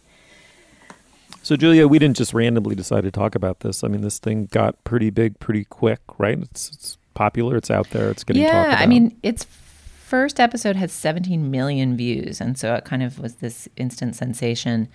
[1.43, 3.83] So Julia, we didn't just randomly decide to talk about this.
[3.83, 6.37] I mean, this thing got pretty big pretty quick, right?
[6.39, 8.81] It's, it's popular, it's out there, it's getting yeah, talked about.
[8.81, 13.35] I mean, it's first episode had 17 million views, and so it kind of was
[13.35, 14.87] this instant sensation.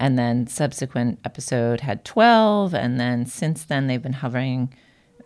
[0.00, 4.74] And then subsequent episode had 12, and then since then they've been hovering.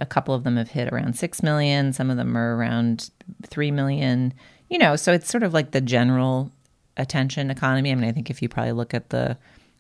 [0.01, 3.11] A couple of them have hit around 6 million, some of them are around
[3.47, 4.33] 3 million.
[4.69, 6.53] You know, so it's sort of like the general
[6.97, 7.91] attention economy.
[7.91, 9.37] I mean, I think if you probably look at the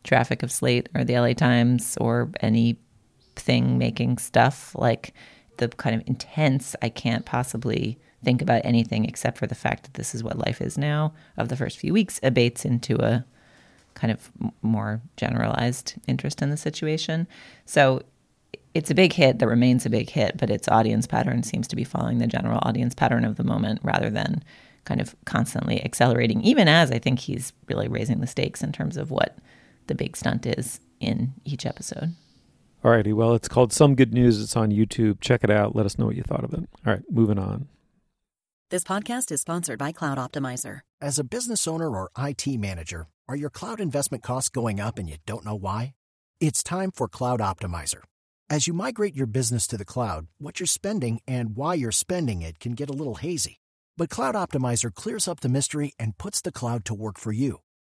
[0.09, 5.13] traffic of Slate or the LA Times or anything making stuff like
[5.59, 9.95] the kind of intense, I can't possibly think about anything except for the fact that
[9.95, 13.25] this is what life is now of the first few weeks abates into a
[13.95, 14.31] kind of
[14.63, 17.29] more generalized interest in the situation.
[17.65, 18.03] So
[18.75, 21.77] it's a big hit that remains a big hit, but its audience pattern seems to
[21.77, 24.43] be following the general audience pattern of the moment rather than
[24.85, 28.97] kind of constantly accelerating, even as I think he's really raising the stakes in terms
[28.97, 29.37] of what
[29.89, 32.15] the big stunt is in each episode.
[32.85, 33.13] All righty.
[33.13, 34.41] Well, it's called Some Good News.
[34.41, 35.21] It's on YouTube.
[35.21, 35.75] Check it out.
[35.75, 36.69] Let us know what you thought of it.
[36.87, 37.67] All right, moving on.
[38.71, 40.81] This podcast is sponsored by Cloud Optimizer.
[41.01, 45.09] As a business owner or IT manager, are your cloud investment costs going up and
[45.09, 45.95] you don't know why?
[46.39, 48.03] It's time for Cloud Optimizer.
[48.51, 52.43] As you migrate your business to the cloud, what you're spending and why you're spending
[52.43, 53.57] it can get a little hazy.
[53.97, 57.61] But Cloud Optimizer clears up the mystery and puts the cloud to work for you.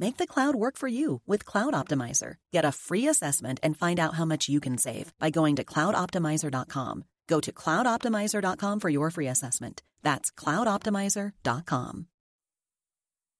[0.00, 2.34] Make the cloud work for you with Cloud Optimizer.
[2.52, 5.64] Get a free assessment and find out how much you can save by going to
[5.64, 7.04] cloudoptimizer.com.
[7.26, 9.82] Go to cloudoptimizer.com for your free assessment.
[10.02, 12.06] That's cloudoptimizer.com.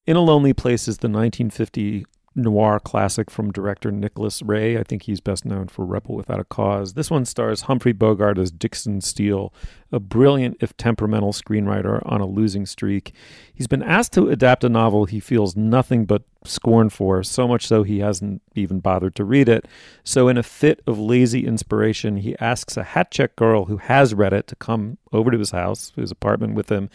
[0.06, 4.78] In a Lonely Place is the 1950 noir classic from director Nicholas Ray.
[4.78, 6.94] I think he's best known for Rebel Without a Cause.
[6.94, 9.52] This one stars Humphrey Bogart as Dixon Steele,
[9.90, 13.12] a brilliant, if temperamental, screenwriter on a losing streak.
[13.54, 17.66] He's been asked to adapt a novel he feels nothing but scorn for, so much
[17.66, 19.66] so he hasn't even bothered to read it.
[20.04, 24.14] So, in a fit of lazy inspiration, he asks a hat check girl who has
[24.14, 26.90] read it to come over to his house, his apartment with him,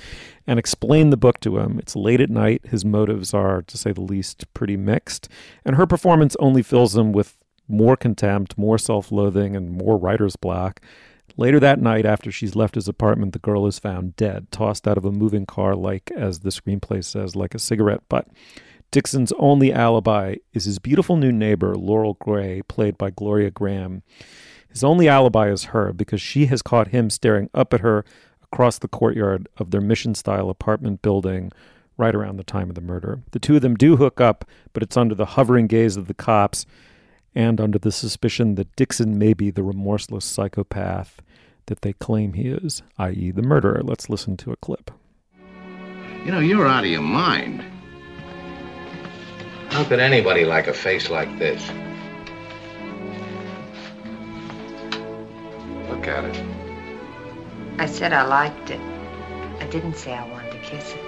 [0.46, 1.80] and explain the book to him.
[1.80, 2.66] It's late at night.
[2.68, 5.30] His motives are, to say the least, pretty mixed.
[5.66, 10.36] And her performance only fills him with more contempt, more self loathing, and more writer's
[10.36, 10.82] block.
[11.36, 14.98] Later that night, after she's left his apartment, the girl is found dead, tossed out
[14.98, 18.28] of a moving car, like, as the screenplay says, like a cigarette butt.
[18.92, 24.04] Dixon's only alibi is his beautiful new neighbor, Laurel Gray, played by Gloria Grahame.
[24.70, 28.06] His only alibi is her because she has caught him staring up at her
[28.44, 31.52] across the courtyard of their mission style apartment building
[31.98, 33.22] right around the time of the murder.
[33.32, 36.14] The two of them do hook up, but it's under the hovering gaze of the
[36.14, 36.68] cops
[37.36, 41.22] and under the suspicion that Dixon may be the remorseless psychopath
[41.68, 43.82] that they claim he is, i.e., the murderer.
[43.84, 44.92] Let's listen to a clip.
[46.26, 47.64] You know, you're out of your mind.
[49.70, 51.62] How could anybody like a face like this?
[55.90, 56.46] Look at it.
[57.80, 58.80] I said I liked it.
[59.60, 61.00] I didn't say I wanted to kiss it.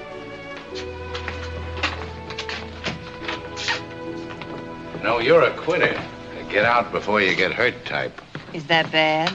[5.03, 6.01] No, you're a quitter.
[6.56, 8.22] Get out before you get hurt type.
[8.54, 9.34] Is that bad?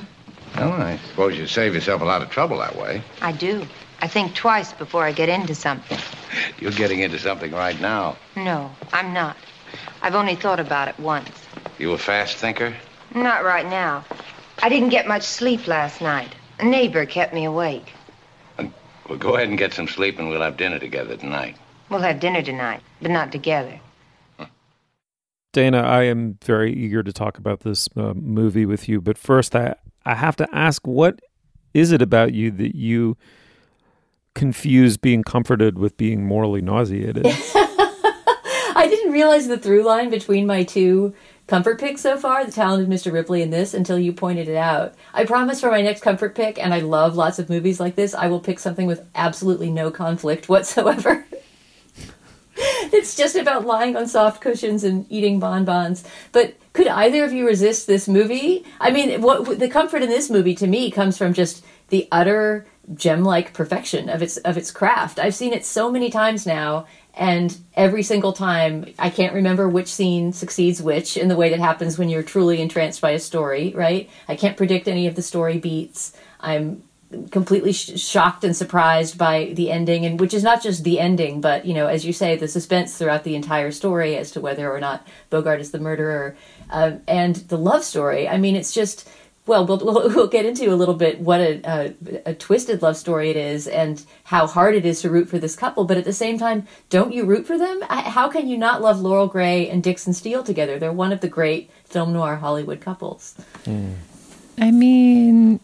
[0.57, 3.03] Well, I suppose you save yourself a lot of trouble that way.
[3.21, 3.67] I do.
[4.01, 5.99] I think twice before I get into something.
[6.61, 8.17] You're getting into something right now.
[8.37, 9.37] No, I'm not.
[10.01, 11.29] I've only thought about it once.
[11.79, 12.75] You a fast thinker?
[13.15, 14.03] Not right now.
[14.63, 16.35] I didn't get much sleep last night.
[16.59, 17.93] A neighbor kept me awake.
[18.59, 18.69] Uh,
[19.11, 21.59] well, go ahead and get some sleep and we'll have dinner together tonight.
[21.91, 23.79] We'll have dinner tonight, but not together.
[25.53, 29.57] Dana, I am very eager to talk about this uh, movie with you, but first
[29.57, 31.21] I I have to ask what
[31.75, 33.17] is it about you that you
[34.35, 37.27] confuse being comforted with being morally nauseated?
[37.27, 41.15] I didn't realize the through line between my two
[41.47, 43.13] comfort picks so far, the talented Mr.
[43.13, 44.95] Ripley and this, until you pointed it out.
[45.13, 48.15] I promise for my next comfort pick, and I love lots of movies like this,
[48.15, 51.27] I will pick something with absolutely no conflict whatsoever.
[52.92, 56.05] it's just about lying on soft cushions and eating bonbons.
[56.33, 58.64] But could either of you resist this movie?
[58.79, 62.66] I mean, what the comfort in this movie to me comes from just the utter
[62.94, 65.18] gem-like perfection of its of its craft.
[65.18, 69.88] I've seen it so many times now and every single time I can't remember which
[69.88, 73.73] scene succeeds which in the way that happens when you're truly entranced by a story,
[73.77, 74.11] right?
[74.28, 76.16] I can't predict any of the story beats.
[76.41, 76.82] I'm
[77.31, 81.41] completely sh- shocked and surprised by the ending, and which is not just the ending,
[81.41, 84.71] but you know, as you say, the suspense throughout the entire story as to whether
[84.71, 86.37] or not Bogart is the murderer,
[86.71, 88.29] uh, and the love story.
[88.29, 89.09] I mean, it's just
[89.47, 91.95] well, we'll, we'll get into a little bit what a, a,
[92.27, 95.57] a, twisted love story it is and how hard it is to root for this
[95.57, 95.85] couple.
[95.85, 97.81] But at the same time, don't you root for them?
[97.89, 100.79] How can you not love Laurel Gray and Dixon Steele together?
[100.79, 103.35] They're one of the great film noir Hollywood couples.
[103.65, 103.97] Mm.
[104.59, 105.59] I mean,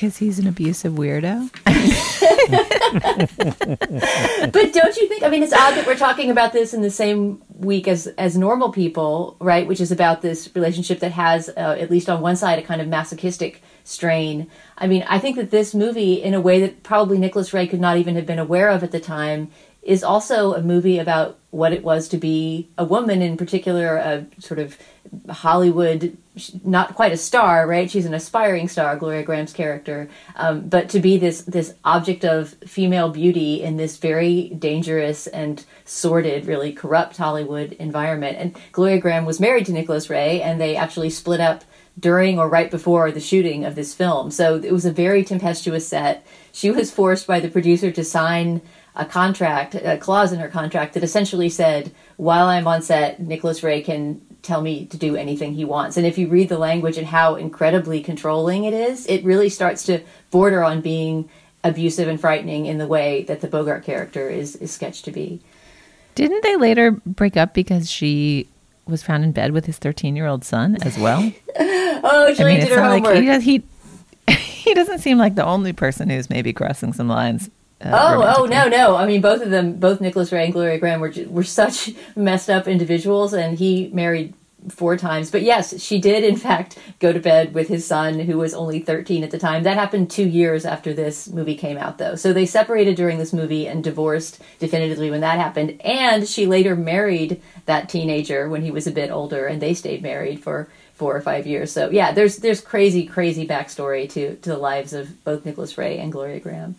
[0.00, 1.50] because he's an abusive weirdo.
[4.50, 5.22] but don't you think?
[5.22, 8.34] I mean, it's odd that we're talking about this in the same week as as
[8.34, 9.66] normal people, right?
[9.66, 12.80] Which is about this relationship that has, uh, at least on one side, a kind
[12.80, 14.50] of masochistic strain.
[14.78, 17.80] I mean, I think that this movie, in a way that probably Nicholas Ray could
[17.80, 19.50] not even have been aware of at the time,
[19.82, 24.26] is also a movie about what it was to be a woman, in particular, a
[24.38, 24.78] sort of
[25.28, 26.16] Hollywood,
[26.64, 27.90] not quite a star, right?
[27.90, 32.50] She's an aspiring star, Gloria Grahame's character, um, but to be this this object of
[32.66, 38.36] female beauty in this very dangerous and sordid, really corrupt Hollywood environment.
[38.38, 41.64] And Gloria Grahame was married to Nicholas Ray, and they actually split up
[41.98, 44.30] during or right before the shooting of this film.
[44.30, 46.24] So it was a very tempestuous set.
[46.52, 48.62] She was forced by the producer to sign
[48.94, 53.62] a contract, a clause in her contract that essentially said, while I'm on set, Nicholas
[53.62, 55.96] Ray can tell me to do anything he wants.
[55.96, 59.84] And if you read the language and how incredibly controlling it is, it really starts
[59.84, 61.28] to border on being
[61.62, 65.40] abusive and frightening in the way that the Bogart character is is sketched to be.
[66.14, 68.48] Didn't they later break up because she
[68.86, 71.32] was found in bed with his 13 year old son as well?
[71.58, 73.14] oh, she I mean, did her homework.
[73.14, 73.62] Like he,
[74.26, 77.50] he, he doesn't seem like the only person who's maybe crossing some lines
[77.82, 78.96] uh, oh, oh no, no!
[78.96, 82.50] I mean, both of them, both Nicholas Ray and Gloria Grahame, were were such messed
[82.50, 84.34] up individuals, and he married
[84.68, 85.30] four times.
[85.30, 88.80] But yes, she did in fact go to bed with his son, who was only
[88.80, 89.62] thirteen at the time.
[89.62, 92.16] That happened two years after this movie came out, though.
[92.16, 95.80] So they separated during this movie and divorced definitively when that happened.
[95.80, 100.02] And she later married that teenager when he was a bit older, and they stayed
[100.02, 101.72] married for four or five years.
[101.72, 105.98] So yeah, there's there's crazy, crazy backstory to to the lives of both Nicholas Ray
[105.98, 106.74] and Gloria Grahame.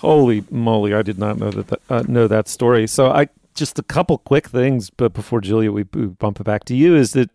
[0.00, 0.94] Holy moly!
[0.94, 2.86] I did not know that, uh, know that story.
[2.86, 6.64] So I just a couple quick things, but before Julia, we, we bump it back
[6.64, 6.96] to you.
[6.96, 7.28] Is that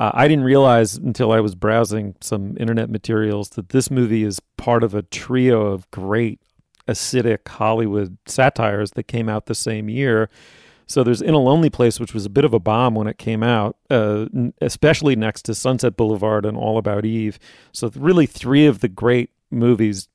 [0.00, 4.40] uh, I didn't realize until I was browsing some internet materials that this movie is
[4.56, 6.40] part of a trio of great
[6.88, 10.28] acidic Hollywood satires that came out the same year.
[10.88, 13.16] So there's In a Lonely Place, which was a bit of a bomb when it
[13.16, 14.26] came out, uh,
[14.60, 17.38] especially next to Sunset Boulevard and All About Eve.
[17.70, 20.08] So really, three of the great movies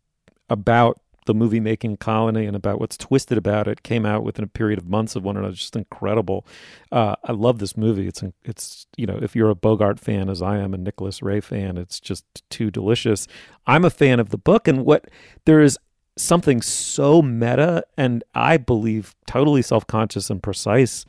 [0.49, 4.47] about the movie making colony and about what's twisted about it came out within a
[4.47, 5.53] period of months of one another.
[5.53, 6.45] Just incredible.
[6.91, 8.07] Uh, I love this movie.
[8.07, 11.39] It's it's you know if you're a Bogart fan as I am a Nicholas Ray
[11.39, 13.27] fan, it's just too delicious.
[13.67, 15.05] I'm a fan of the book and what
[15.45, 15.77] there is
[16.17, 21.05] something so meta and I believe totally self conscious and precise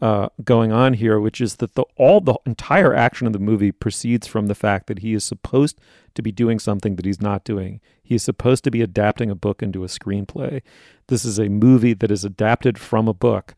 [0.00, 3.72] uh, going on here, which is that the all the entire action of the movie
[3.72, 5.80] proceeds from the fact that he is supposed
[6.14, 7.80] to be doing something that he's not doing.
[8.02, 10.62] He is supposed to be adapting a book into a screenplay.
[11.08, 13.54] This is a movie that is adapted from a book,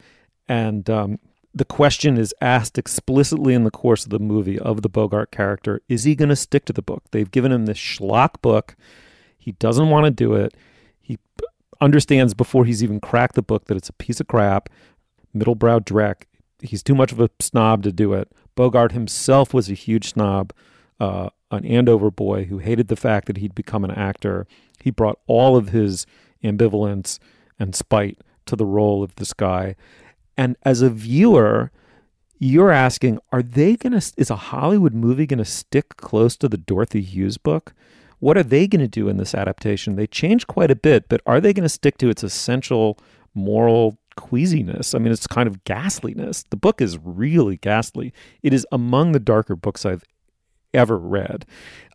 [0.48, 1.18] and um,
[1.54, 5.82] the question is asked explicitly in the course of the movie of the Bogart character:
[5.88, 7.04] Is he going to stick to the book?
[7.10, 8.76] They've given him this schlock book.
[9.38, 10.54] He doesn't want to do it.
[11.00, 11.18] He
[11.82, 14.70] understands before he's even cracked the book that it's a piece of crap,
[15.34, 16.24] middlebrow dreck
[16.62, 18.30] he's too much of a snob to do it.
[18.54, 20.52] Bogart himself was a huge snob,
[20.98, 24.46] uh, an Andover boy who hated the fact that he'd become an actor.
[24.82, 26.06] He brought all of his
[26.42, 27.18] ambivalence
[27.58, 29.76] and spite to the role of this guy.
[30.36, 31.70] And as a viewer,
[32.38, 36.48] you're asking, are they going to, is a Hollywood movie going to stick close to
[36.48, 37.74] the Dorothy Hughes book?
[38.18, 39.96] What are they going to do in this adaptation?
[39.96, 42.98] They change quite a bit, but are they going to stick to its essential
[43.34, 44.94] moral queasiness.
[44.94, 46.44] I mean, it's kind of ghastliness.
[46.50, 48.12] The book is really ghastly.
[48.42, 50.04] It is among the darker books I've
[50.72, 51.46] ever read.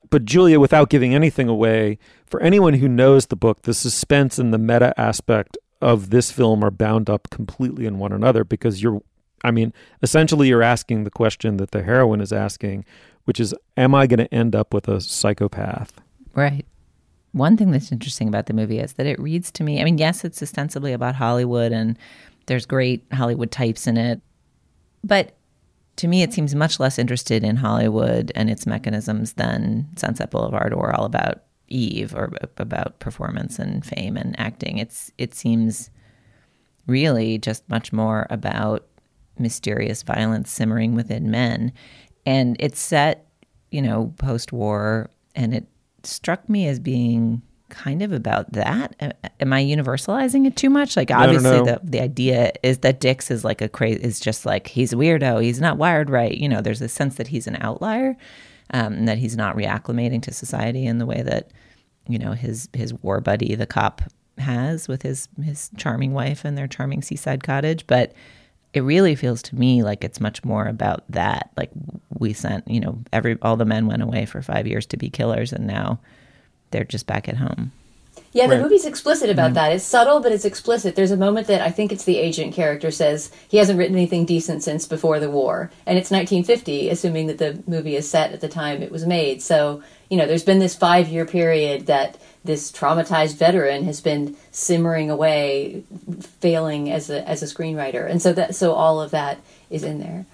[0.10, 4.54] But Julia, without giving anything away, for anyone who knows the book, the suspense and
[4.54, 9.02] the meta aspect of this film are bound up completely in one another because you're,
[9.44, 12.86] I mean, essentially you're asking the question that the heroine is asking,
[13.26, 16.02] which is, am I going to end up with a psychopath?
[16.34, 16.66] Right.
[17.36, 19.98] One thing that's interesting about the movie is that it reads to me, I mean,
[19.98, 21.98] yes, it's ostensibly about Hollywood and
[22.46, 24.22] there's great Hollywood types in it,
[25.04, 25.36] but
[25.98, 30.74] to me, it seems much less interested in Hollywood and its mechanisms than Sunset Boulevard
[30.74, 34.78] or All About Eve or about performance and fame and acting.
[34.78, 35.90] It's it seems
[36.88, 38.86] really just much more about
[39.40, 41.74] mysterious violence simmering within men,
[42.26, 43.28] and it's set,
[43.72, 45.68] you know, post-war, and it
[46.06, 48.96] struck me as being kind of about that.
[49.40, 50.96] Am I universalizing it too much?
[50.96, 51.66] Like no, obviously no.
[51.66, 54.96] the the idea is that Dix is like a crazy is just like he's a
[54.96, 55.44] weirdo.
[55.44, 56.36] He's not wired right.
[56.36, 58.16] You know, there's a sense that he's an outlier,
[58.72, 61.52] um, and that he's not reacclimating to society in the way that
[62.08, 64.02] you know his his war buddy the cop
[64.38, 67.86] has with his his charming wife and their charming seaside cottage.
[67.88, 68.14] But
[68.76, 71.50] it really feels to me like it's much more about that.
[71.56, 71.72] Like
[72.20, 75.10] we sent, you know, every all the men went away for five years to be
[75.10, 76.00] killers, and now
[76.72, 77.72] they're just back at home.
[78.36, 78.64] Yeah, the Right.
[78.64, 79.54] movie's explicit about mm-hmm.
[79.54, 79.72] that.
[79.72, 80.98] It's subtle, but it's explicit.
[80.98, 84.26] There's a moment that I think it's the agent character says he hasn't written anything
[84.26, 85.72] decent since before the war.
[85.86, 89.42] And it's 1950, assuming that the movie is set at the time it was made.
[89.42, 94.36] So, you know, there's been this five year period that this traumatized veteran has been
[94.52, 95.86] simmering away,
[96.42, 98.06] failing as a, as a screenwriter.
[98.06, 100.26] And so that, so all of that is in there.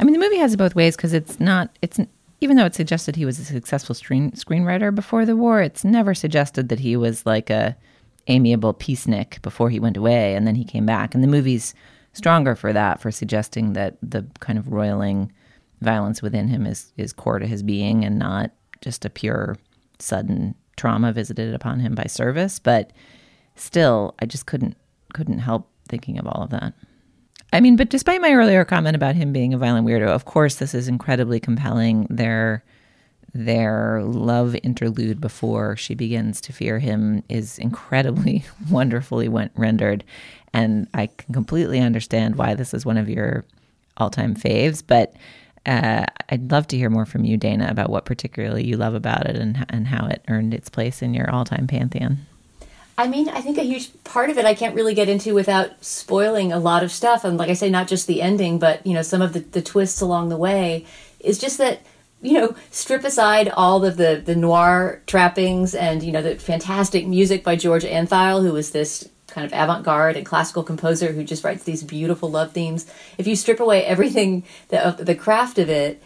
[0.00, 1.68] I mean, the movie has it both ways because it's not.
[1.82, 2.00] It's
[2.42, 6.14] even though it suggested he was a successful screen screenwriter before the war, it's never
[6.14, 7.76] suggested that he was like a
[8.26, 11.14] amiable peacenik before he went away and then he came back.
[11.14, 11.74] And the movie's
[12.12, 15.32] stronger for that, for suggesting that the kind of roiling
[15.80, 19.56] violence within him is is core to his being and not just a pure
[19.98, 22.58] sudden trauma visited upon him by service.
[22.58, 22.92] But
[23.54, 24.76] still, I just couldn't
[25.14, 26.74] couldn't help thinking of all of that.
[27.52, 30.56] I mean, but despite my earlier comment about him being a violent weirdo, of course,
[30.56, 32.06] this is incredibly compelling.
[32.08, 32.64] Their
[33.34, 40.04] their love interlude before she begins to fear him is incredibly wonderfully went, rendered,
[40.52, 43.44] and I can completely understand why this is one of your
[43.96, 44.82] all-time faves.
[44.86, 45.14] But
[45.64, 49.26] uh, I'd love to hear more from you, Dana, about what particularly you love about
[49.26, 52.18] it and and how it earned its place in your all-time pantheon.
[52.98, 55.82] I mean, I think a huge part of it I can't really get into without
[55.82, 57.24] spoiling a lot of stuff.
[57.24, 59.62] And like I say, not just the ending, but you know, some of the, the
[59.62, 60.84] twists along the way
[61.20, 61.80] is just that,
[62.20, 67.06] you know, strip aside all of the, the noir trappings and, you know, the fantastic
[67.06, 71.42] music by George Antheil, who is this kind of avant-garde and classical composer who just
[71.42, 72.86] writes these beautiful love themes.
[73.16, 76.02] If you strip away everything, the, the craft of it,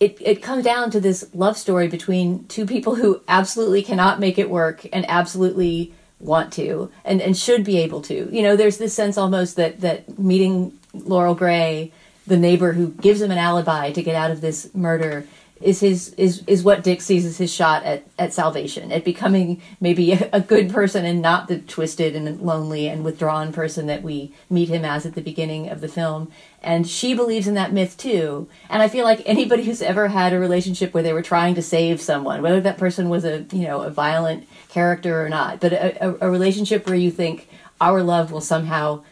[0.00, 4.38] it, it comes down to this love story between two people who absolutely cannot make
[4.38, 8.28] it work and absolutely want to and, and should be able to.
[8.30, 11.92] You know, there's this sense almost that, that meeting Laurel Gray,
[12.26, 15.26] the neighbor who gives him an alibi to get out of this murder,
[15.60, 19.60] is his is is what Dick sees as his shot at, at salvation, at becoming
[19.80, 24.32] maybe a, good person and not the twisted and lonely and withdrawn person that we
[24.48, 26.32] meet him as at the beginning of the film.
[26.62, 28.48] And she believes in that myth too.
[28.70, 31.62] And I feel like anybody who's ever had a relationship where they were trying to
[31.62, 35.74] save someone, whether that person was a you know a violent character or not, but
[35.74, 37.48] a, a, a relationship where you think
[37.80, 39.02] our love will somehow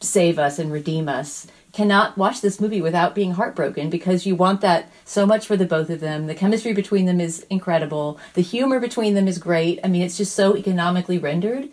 [0.00, 1.46] save us and redeem us
[1.76, 5.66] cannot watch this movie without being heartbroken because you want that so much for the
[5.66, 6.26] both of them.
[6.26, 8.18] The chemistry between them is incredible.
[8.32, 9.78] The humor between them is great.
[9.84, 11.68] I mean, it's just so economically rendered.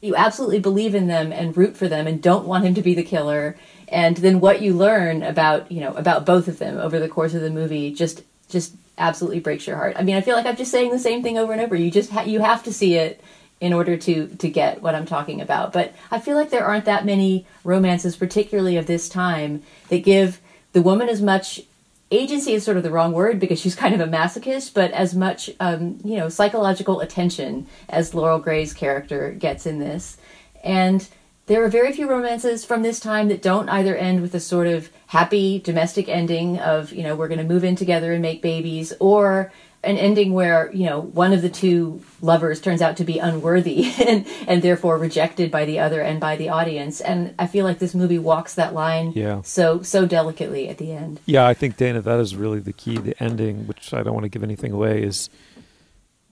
[0.00, 2.94] You absolutely believe in them and root for them and don't want him to be
[2.94, 3.58] the killer.
[3.88, 7.34] And then what you learn about, you know, about both of them over the course
[7.34, 9.96] of the movie just just absolutely breaks your heart.
[9.98, 11.76] I mean, I feel like I'm just saying the same thing over and over.
[11.76, 13.20] You just ha- you have to see it
[13.64, 15.72] in order to to get what I'm talking about.
[15.72, 20.38] But I feel like there aren't that many romances, particularly of this time, that give
[20.72, 21.62] the woman as much
[22.10, 25.14] agency is sort of the wrong word because she's kind of a masochist, but as
[25.14, 30.18] much um, you know psychological attention as Laurel Gray's character gets in this.
[30.62, 31.08] And
[31.46, 34.66] there are very few romances from this time that don't either end with a sort
[34.66, 38.42] of happy domestic ending of you know we're going to move in together and make
[38.42, 39.50] babies, or
[39.84, 43.92] an ending where you know one of the two lovers turns out to be unworthy
[44.06, 47.78] and and therefore rejected by the other and by the audience and i feel like
[47.78, 49.42] this movie walks that line Yeah.
[49.42, 52.96] so so delicately at the end Yeah, I think Dana, that is really the key.
[52.98, 55.28] The ending, which I don't want to give anything away, is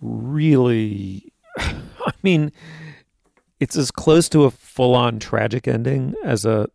[0.00, 1.32] really.
[1.58, 2.52] I mean,
[3.60, 6.68] it's as close to a full-on tragic ending as a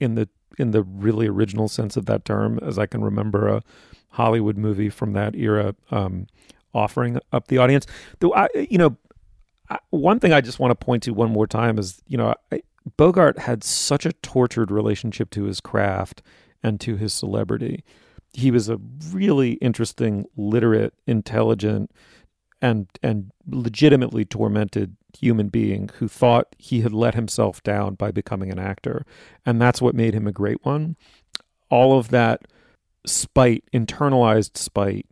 [0.00, 3.62] in the in the really original sense of that term as I can remember a
[4.18, 6.26] Hollywood movie from that era um,
[6.74, 7.86] offering up the audience.
[8.18, 8.96] Though I, you know,
[9.70, 12.34] I, one thing I just want to point to one more time is you know
[12.50, 12.62] I,
[12.96, 16.20] Bogart had such a tortured relationship to his craft
[16.64, 17.84] and to his celebrity.
[18.32, 18.80] He was a
[19.12, 21.92] really interesting, literate, intelligent,
[22.60, 28.50] and and legitimately tormented human being who thought he had let himself down by becoming
[28.50, 29.06] an actor,
[29.46, 30.96] and that's what made him a great one.
[31.70, 32.48] All of that
[33.08, 35.06] spite, internalized spite,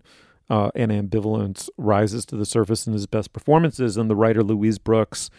[0.49, 4.79] uh, and ambivalence rises to the surface in his best performances, and the writer Louise
[4.79, 5.31] Brooks.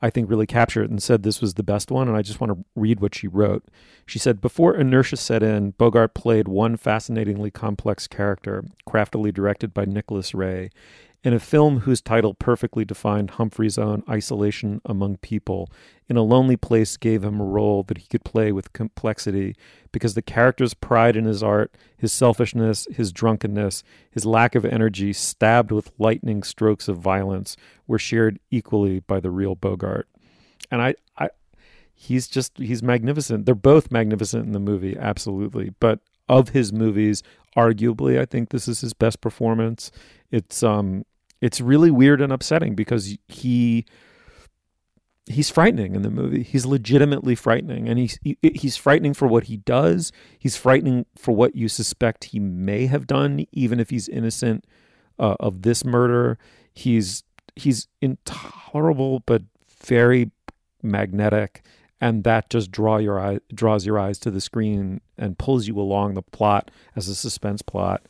[0.00, 2.06] I think really captured it and said this was the best one.
[2.06, 3.64] And I just want to read what she wrote.
[4.06, 9.86] She said, Before inertia set in, Bogart played one fascinatingly complex character, craftily directed by
[9.86, 10.70] Nicholas Ray,
[11.24, 15.68] In a film whose title perfectly defined Humphrey's own isolation among people,
[16.08, 19.56] In a Lonely Place gave him a role that he could play with complexity
[19.90, 25.12] because the character's pride in his art, his selfishness, his drunkenness, his lack of energy,
[25.12, 27.56] stabbed with lightning strokes of violence,
[27.88, 30.08] were shared equally by the real Bogart.
[30.70, 31.30] And I, I
[31.94, 33.44] he's just he's magnificent.
[33.44, 35.72] They're both magnificent in the movie, absolutely.
[35.80, 35.98] But
[36.28, 37.24] of his movies,
[37.56, 39.90] arguably, I think this is his best performance.
[40.30, 41.04] It's um
[41.40, 43.84] it's really weird and upsetting because he
[45.28, 46.42] he's frightening in the movie.
[46.42, 50.12] He's legitimately frightening, and he's he, he's frightening for what he does.
[50.38, 54.64] He's frightening for what you suspect he may have done, even if he's innocent
[55.18, 56.38] uh, of this murder.
[56.72, 57.22] He's
[57.56, 59.42] he's intolerable, but
[59.84, 60.30] very
[60.82, 61.62] magnetic,
[62.00, 65.78] and that just draw your eye draws your eyes to the screen and pulls you
[65.78, 68.02] along the plot as a suspense plot.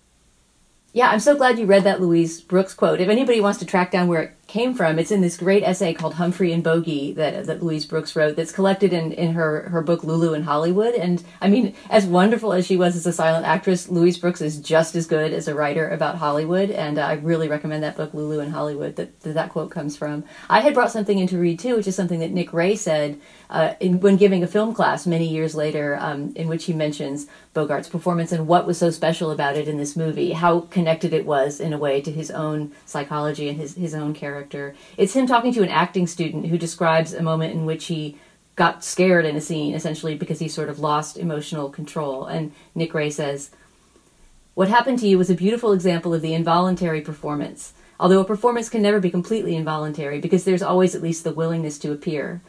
[0.99, 3.01] Yeah, I'm so glad you read that Louise Brooks quote.
[3.01, 5.93] If anybody wants to track down where it came from, it's in this great essay
[5.93, 9.83] called Humphrey and Bogey that, that Louise Brooks wrote that's collected in, in her, her
[9.83, 10.95] book Lulu in Hollywood.
[10.95, 14.59] And I mean, as wonderful as she was as a silent actress, Louise Brooks is
[14.59, 16.71] just as good as a writer about Hollywood.
[16.71, 19.99] And uh, I really recommend that book, Lulu in Hollywood, that, that that quote comes
[19.99, 20.25] from.
[20.49, 23.21] I had brought something in to read too, which is something that Nick Ray said
[23.51, 27.27] uh, in, when giving a film class many years later, um, in which he mentions
[27.55, 31.27] Bogart's performance and what was so special about it in this movie, how connected it
[31.27, 34.38] was in a way to his own psychology and his, his own character.
[34.97, 38.17] It's him talking to an acting student who describes a moment in which he
[38.57, 42.27] got scared in a scene, essentially because he sort of lost emotional control.
[42.27, 43.51] And Nick Ray says,
[44.55, 47.73] What happened to you was a beautiful example of the involuntary performance.
[48.01, 51.79] Although a performance can never be completely involuntary because there's always at least the willingness
[51.81, 52.43] to appear.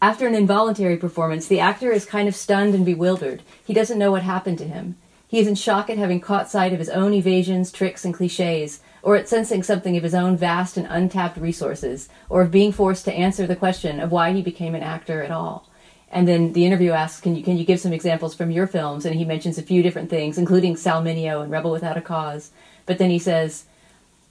[0.00, 3.42] After an involuntary performance, the actor is kind of stunned and bewildered.
[3.64, 4.96] He doesn't know what happened to him.
[5.26, 8.80] He is in shock at having caught sight of his own evasions, tricks, and cliches,
[9.06, 13.04] or at sensing something of his own vast and untapped resources, or of being forced
[13.04, 15.70] to answer the question of why he became an actor at all.
[16.10, 19.06] And then the interview asks, "Can you can you give some examples from your films?"
[19.06, 22.50] And he mentions a few different things, including Sal Mineo and Rebel Without a Cause.
[22.84, 23.66] But then he says,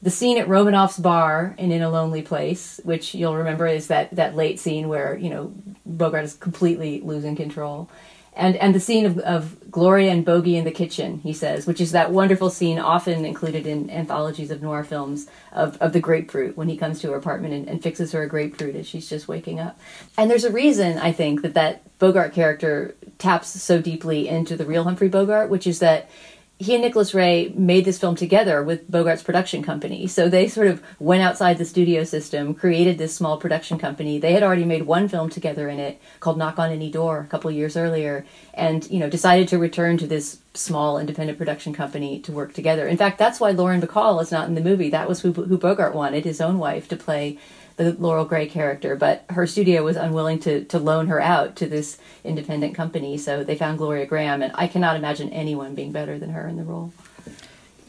[0.01, 4.13] the scene at Romanoff's bar and In a Lonely Place, which you'll remember is that,
[4.15, 5.53] that late scene where, you know,
[5.85, 7.89] Bogart is completely losing control.
[8.35, 11.79] And, and the scene of, of Gloria and Bogey in the kitchen, he says, which
[11.79, 16.57] is that wonderful scene often included in anthologies of noir films of, of the grapefruit
[16.57, 19.27] when he comes to her apartment and, and fixes her a grapefruit as she's just
[19.29, 19.79] waking up.
[20.17, 24.65] And there's a reason, I think, that that Bogart character taps so deeply into the
[24.65, 26.09] real Humphrey Bogart, which is that
[26.57, 30.07] he and Nicholas Ray made this film together with Bogart's production company.
[30.07, 34.19] So they sort of went outside the studio system, created this small production company.
[34.19, 37.27] They had already made one film together in it called Knock on Any Door a
[37.27, 42.19] couple years earlier, and you know decided to return to this small independent production company
[42.21, 42.87] to work together.
[42.87, 44.89] In fact, that's why Lauren Bacall is not in the movie.
[44.89, 47.37] That was who, who Bogart wanted, his own wife, to play
[47.77, 51.67] the Laurel Gray character, but her studio was unwilling to to loan her out to
[51.67, 56.17] this independent company, so they found Gloria Grahame, and I cannot imagine anyone being better
[56.17, 56.93] than her in the role.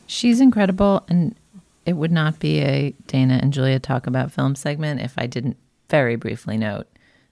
[0.07, 1.37] She's incredible, and
[1.85, 5.57] it would not be a Dana and Julia talk about film segment if I didn't
[5.89, 6.89] very briefly note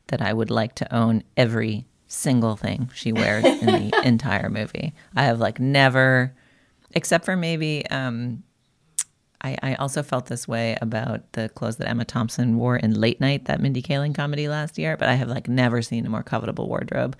[0.09, 4.95] that I would like to own every single thing she wears in the entire movie.
[5.17, 6.35] I have like never,
[6.93, 8.43] except for maybe um,
[9.43, 13.21] I, I also felt this way about the clothes that Emma Thompson wore in Late
[13.21, 14.97] Night, that Mindy Kaling comedy last year.
[14.97, 17.17] But I have like never seen a more covetable wardrobe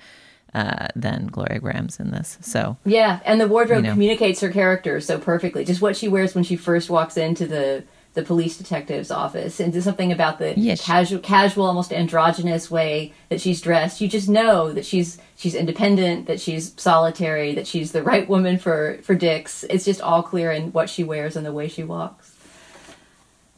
[0.55, 2.39] uh, than Gloria Grahame's in this.
[2.41, 3.93] So yeah, and the wardrobe you know.
[3.93, 5.65] communicates her character so perfectly.
[5.65, 7.85] Just what she wears when she first walks into the
[8.15, 10.81] the police detective's office and something about the yes.
[10.81, 14.01] casual casual almost androgynous way that she's dressed.
[14.01, 18.57] You just know that she's she's independent that she's solitary that she's the right woman
[18.57, 19.65] for for Dix.
[19.65, 22.37] It's just all clear in what she wears and the way she walks.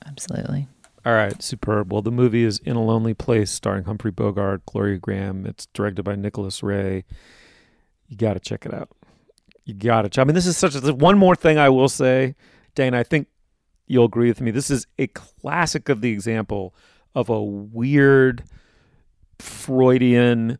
[0.07, 0.68] Absolutely.
[1.04, 1.92] All right superb.
[1.92, 6.02] Well the movie is in a lonely place starring humphrey bogart gloria grahame it's directed
[6.02, 7.04] by nicholas ray.
[8.09, 8.88] You gotta check it out.
[9.66, 12.34] You gotta check i mean this is such a one more thing i will say.
[12.74, 13.28] Dane i think
[13.87, 14.51] you'll agree with me.
[14.51, 16.74] This is a classic of the example
[17.14, 18.45] of a weird
[19.39, 20.59] Freudian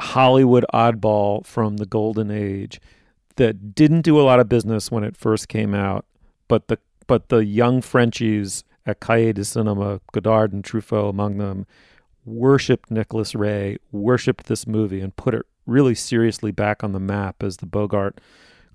[0.00, 2.80] Hollywood oddball from the golden age
[3.36, 6.04] that didn't do a lot of business when it first came out,
[6.48, 11.66] but the but the young Frenchies at Cahiers du Cinema, Godard and Truffaut among them,
[12.24, 17.42] worshipped Nicholas Ray, worshipped this movie, and put it really seriously back on the map
[17.42, 18.20] as the Bogart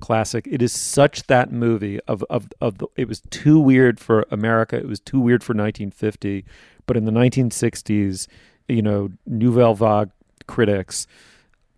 [0.03, 0.45] classic.
[0.51, 4.75] It is such that movie of of of the, it was too weird for America.
[4.75, 6.43] It was too weird for 1950,
[6.85, 8.27] but in the 1960s,
[8.67, 10.09] you know, Nouvelle Vague
[10.45, 11.07] critics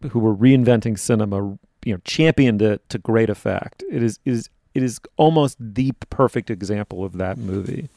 [0.09, 3.83] who were reinventing cinema, you know, championed it to great effect.
[3.91, 7.89] It is is it is almost the perfect example of that movie.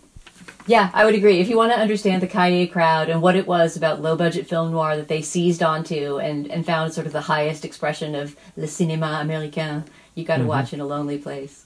[0.67, 1.41] Yeah, I would agree.
[1.41, 4.47] If you want to understand the Cahiers crowd and what it was about low budget
[4.47, 8.37] film noir that they seized onto and, and found sort of the highest expression of
[8.57, 9.85] le cinéma américain,
[10.19, 10.49] you got to Mhm.
[10.49, 11.65] watch In a Lonely Place.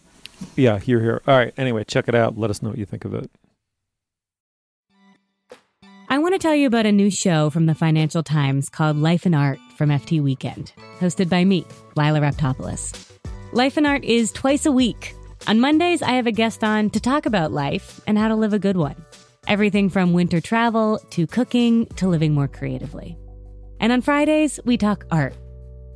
[0.56, 1.22] Yeah, here, here.
[1.26, 1.54] All right.
[1.56, 2.36] Anyway, check it out.
[2.36, 3.30] Let us know what you think of it.
[6.08, 9.24] I want to tell you about a new show from the Financial Times called Life
[9.24, 11.64] and Art from FT Weekend, hosted by me,
[11.96, 13.10] Lila Raptopoulos.
[13.52, 15.14] Life and Art is twice a week.
[15.46, 18.52] On Mondays, I have a guest on to talk about life and how to live
[18.52, 18.96] a good one.
[19.48, 23.16] Everything from winter travel to cooking to living more creatively.
[23.80, 25.34] And on Fridays, we talk art.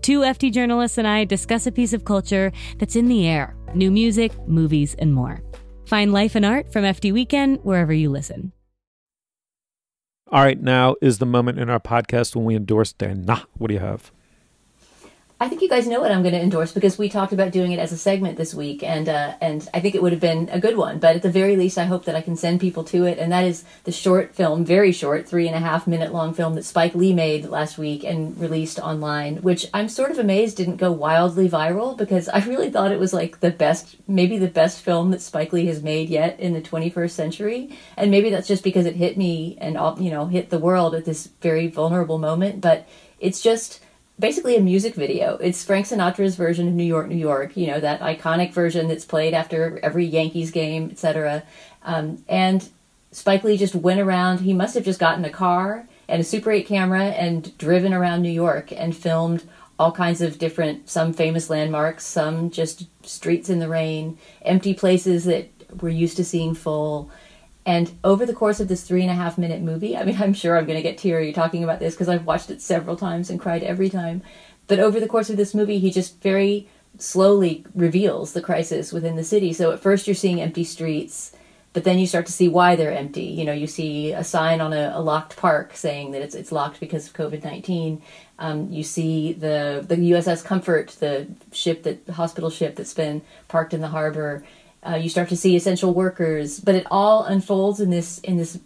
[0.02, 3.90] Two FT journalists and I discuss a piece of culture that's in the air new
[3.90, 5.42] music, movies, and more.
[5.86, 8.52] Find Life and Art from FT Weekend wherever you listen.
[10.32, 13.24] All right, now is the moment in our podcast when we endorse Dan.
[13.24, 14.10] Nah, what do you have?
[15.38, 17.70] I think you guys know what I'm going to endorse because we talked about doing
[17.70, 20.48] it as a segment this week, and uh, and I think it would have been
[20.48, 20.98] a good one.
[20.98, 23.30] But at the very least, I hope that I can send people to it, and
[23.32, 26.64] that is the short film, very short, three and a half minute long film that
[26.64, 30.90] Spike Lee made last week and released online, which I'm sort of amazed didn't go
[30.90, 35.10] wildly viral because I really thought it was like the best, maybe the best film
[35.10, 38.86] that Spike Lee has made yet in the 21st century, and maybe that's just because
[38.86, 42.88] it hit me and you know hit the world at this very vulnerable moment, but
[43.20, 43.80] it's just
[44.18, 45.36] basically a music video.
[45.36, 47.56] It's Frank Sinatra's version of New York, New York.
[47.56, 51.42] You know that iconic version that's played after every Yankees game, etc.
[51.82, 52.68] Um, and
[53.12, 54.40] Spike Lee just went around.
[54.40, 58.22] He must have just gotten a car and a Super 8 camera and driven around
[58.22, 59.44] New York and filmed
[59.78, 65.24] all kinds of different, some famous landmarks, some just streets in the rain, empty places
[65.24, 65.50] that
[65.82, 67.10] we're used to seeing full.
[67.66, 70.32] And over the course of this three and a half minute movie, I mean, I'm
[70.32, 73.28] sure I'm going to get teary talking about this because I've watched it several times
[73.28, 74.22] and cried every time.
[74.68, 79.16] But over the course of this movie, he just very slowly reveals the crisis within
[79.16, 79.52] the city.
[79.52, 81.32] So at first, you're seeing empty streets,
[81.72, 83.24] but then you start to see why they're empty.
[83.24, 86.50] You know, you see a sign on a, a locked park saying that it's it's
[86.50, 88.00] locked because of COVID nineteen.
[88.38, 93.22] Um, you see the the USS Comfort, the ship that the hospital ship that's been
[93.46, 94.42] parked in the harbor.
[94.86, 98.58] Uh, you start to see essential workers, but it all unfolds in this in this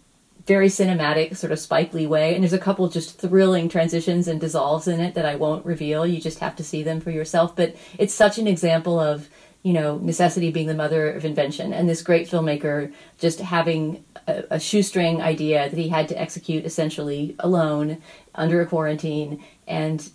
[0.45, 2.33] very cinematic sort of Spike Lee way.
[2.33, 6.05] And there's a couple just thrilling transitions and dissolves in it that I won't reveal.
[6.05, 7.55] You just have to see them for yourself.
[7.55, 9.29] But it's such an example of
[9.63, 14.43] you know necessity being the mother of invention, and this great filmmaker just having a,
[14.51, 18.01] a shoestring idea that he had to execute essentially alone
[18.35, 20.09] under a quarantine and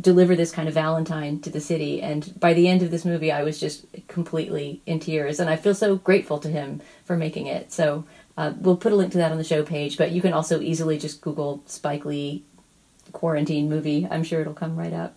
[0.00, 2.02] deliver this kind of Valentine to the city.
[2.02, 5.40] And by the end of this movie, I was just completely in tears.
[5.40, 7.72] And I feel so grateful to him for making it.
[7.72, 8.04] So
[8.36, 10.60] uh, we'll put a link to that on the show page, but you can also
[10.60, 12.42] easily just Google Spike Lee
[13.12, 14.06] quarantine movie.
[14.10, 15.14] I'm sure it'll come right up.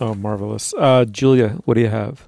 [0.00, 0.74] Oh, marvelous.
[0.76, 2.27] Uh, Julia, what do you have?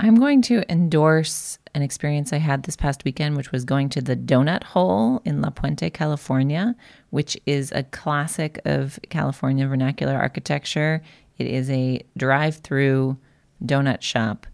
[0.00, 4.00] I'm going to endorse an experience I had this past weekend, which was going to
[4.00, 6.76] the Donut Hole in La Puente, California,
[7.10, 11.02] which is a classic of California vernacular architecture.
[11.38, 13.18] It is a drive through
[13.64, 14.46] donut shop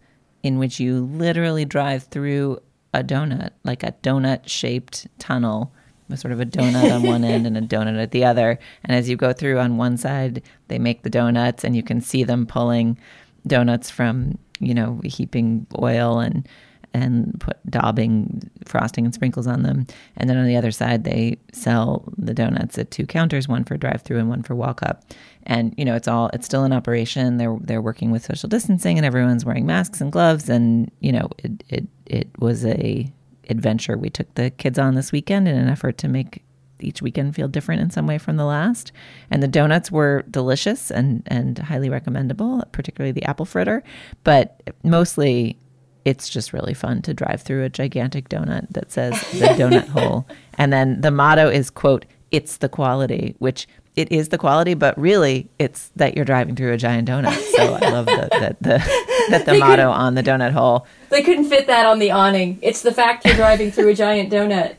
[0.42, 2.59] in which you literally drive through
[2.95, 5.74] a donut, like a donut shaped tunnel
[6.09, 8.59] with sort of a donut on one end and a donut at the other.
[8.82, 12.01] And as you go through on one side, they make the donuts and you can
[12.01, 12.99] see them pulling
[13.47, 16.48] donuts from, you know, heaping oil and
[16.94, 19.84] and put daubing frosting and sprinkles on them.
[20.16, 23.76] And then on the other side, they sell the donuts at two counters, one for
[23.76, 25.02] drive through and one for walk up.
[25.42, 27.36] And you know, it's all it's still in operation.
[27.36, 30.48] They're they're working with social distancing and everyone's wearing masks and gloves.
[30.48, 33.12] And you know, it it it was a
[33.50, 36.43] adventure we took the kids on this weekend in an effort to make
[36.81, 38.93] each weekend feel different in some way from the last.
[39.31, 43.83] And the donuts were delicious and and highly recommendable, particularly the apple fritter.
[44.22, 45.59] But mostly
[46.05, 50.27] it's just really fun to drive through a gigantic donut that says the donut hole.
[50.59, 53.66] And then the motto is quote, it's the quality, which
[53.97, 57.41] it is the quality, but really it's that you're driving through a giant donut.
[57.57, 58.79] So I love that the, the,
[59.31, 60.87] that the They motto on the donut hole.
[61.11, 62.59] They couldn't fit that on the awning.
[62.61, 64.75] It's the fact you're driving through a giant donut.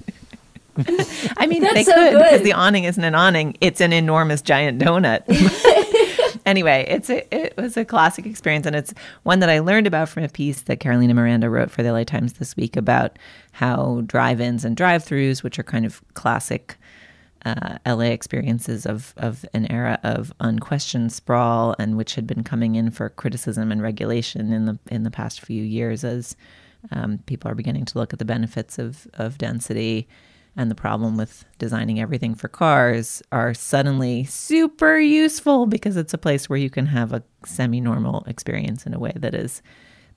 [1.38, 2.24] I mean, That's they so could good.
[2.24, 5.24] because the awning isn't an awning; it's an enormous giant donut.
[6.46, 10.10] anyway, it's a, it was a classic experience, and it's one that I learned about
[10.10, 13.18] from a piece that Carolina Miranda wrote for the LA Times this week about
[13.54, 16.78] how drive-ins and drive-throughs, which are kind of classic
[17.46, 22.76] uh, LA experiences of of an era of unquestioned sprawl, and which had been coming
[22.76, 26.36] in for criticism and regulation in the in the past few years as
[26.92, 30.08] um, people are beginning to look at the benefits of of density
[30.58, 36.18] and the problem with designing everything for cars are suddenly super useful because it's a
[36.18, 39.62] place where you can have a semi-normal experience in a way that is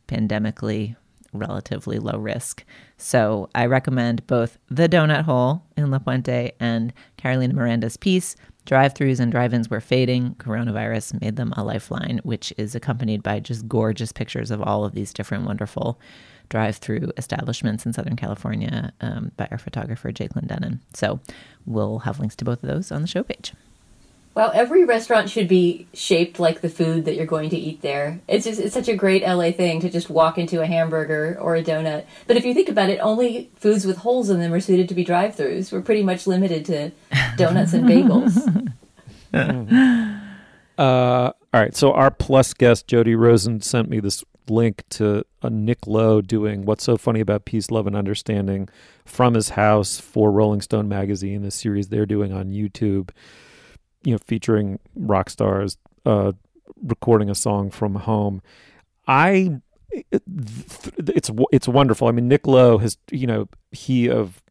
[0.07, 0.97] pandemically
[1.33, 2.65] relatively low risk.
[2.97, 8.35] So I recommend both The Donut Hole in La Puente and Carolina Miranda's piece.
[8.69, 10.35] Drive throughs and drive ins were fading.
[10.35, 14.93] Coronavirus made them a lifeline, which is accompanied by just gorgeous pictures of all of
[14.93, 15.99] these different wonderful
[16.51, 20.81] drive through establishments in Southern California um, by our photographer, Jake Clendenin.
[20.93, 21.19] So
[21.65, 23.55] we'll have links to both of those on the show page.
[24.35, 28.21] Well, every restaurant should be shaped like the food that you're going to eat there.
[28.29, 31.57] It's just it's such a great LA thing to just walk into a hamburger or
[31.57, 32.05] a donut.
[32.29, 34.95] But if you think about it, only foods with holes in them are suited to
[34.95, 35.73] be drive-throughs.
[35.73, 36.93] We're pretty much limited to
[37.37, 38.73] donuts and bagels.
[40.79, 41.75] uh, all right.
[41.75, 46.65] So our plus guest Jody Rosen sent me this link to a Nick Lowe doing
[46.65, 48.69] "What's So Funny About Peace, Love, and Understanding"
[49.05, 53.11] from his house for Rolling Stone magazine, the series they're doing on YouTube
[54.05, 55.77] you know, featuring rock stars
[56.07, 56.33] uh,
[56.83, 58.43] recording a song from home.
[59.07, 59.61] I
[60.01, 62.09] it's it's wonderful.
[62.09, 64.43] I mean, Nick Lowe has you know he of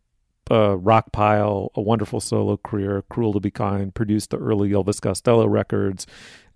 [0.49, 5.45] uh, Rockpile, a wonderful solo career, Cruel to Be Kind, produced the early Elvis Costello
[5.45, 6.07] records,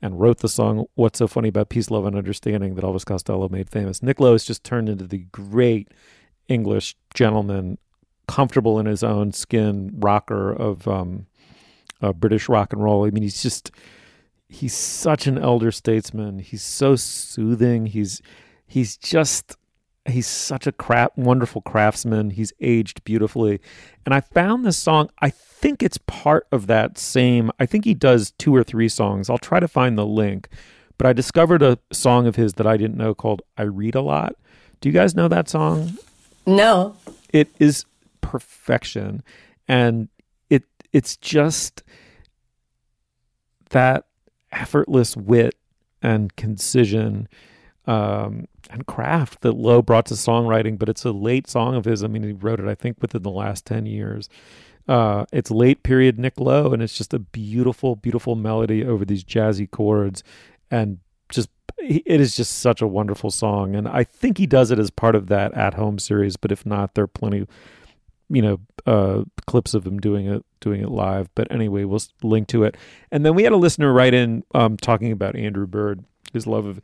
[0.02, 3.50] and wrote the song "What's So Funny About Peace, Love, and Understanding" that Elvis Costello
[3.50, 4.02] made famous.
[4.02, 5.90] Nick Lowe has just turned into the great
[6.48, 7.78] English gentleman,
[8.28, 11.28] comfortable in his own skin, rocker of um,
[12.02, 13.06] uh, British rock and roll.
[13.06, 13.72] I mean, he's just
[14.50, 16.40] he's such an elder statesman.
[16.40, 17.88] He's so soothing.
[17.88, 18.22] He's
[18.68, 19.56] he's just
[20.06, 22.32] he's such a crap wonderful craftsman.
[22.32, 23.62] He's aged beautifully.
[24.06, 27.94] And I found this song, I think it's part of that same I think he
[27.94, 29.30] does two or three songs.
[29.30, 30.50] I'll try to find the link.
[30.98, 34.02] But I discovered a song of his that I didn't know called I Read a
[34.02, 34.36] Lot.
[34.82, 35.98] Do you guys know that song?
[36.46, 36.96] No.
[37.34, 37.86] It is
[38.22, 39.24] perfection.
[39.68, 40.10] And
[40.94, 41.84] it's just
[43.70, 44.06] that
[44.52, 45.56] effortless wit
[46.02, 47.28] and concision
[47.86, 52.04] um, and craft that Lowe brought to songwriting, but it's a late song of his.
[52.04, 54.30] I mean, he wrote it, I think, within the last 10 years.
[54.88, 59.24] Uh, it's late period Nick Lowe, and it's just a beautiful, beautiful melody over these
[59.24, 60.24] jazzy chords.
[60.70, 63.76] And just, it is just such a wonderful song.
[63.76, 66.66] And I think he does it as part of that at home series, but if
[66.66, 67.48] not, there are plenty
[68.32, 71.30] you know uh, clips of him doing it doing it live.
[71.36, 72.76] But anyway, we'll link to it.
[73.12, 76.04] And then we had a listener write in um, talking about Andrew Bird,
[76.34, 76.82] his love of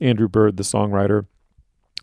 [0.00, 1.26] Andrew Bird, the songwriter,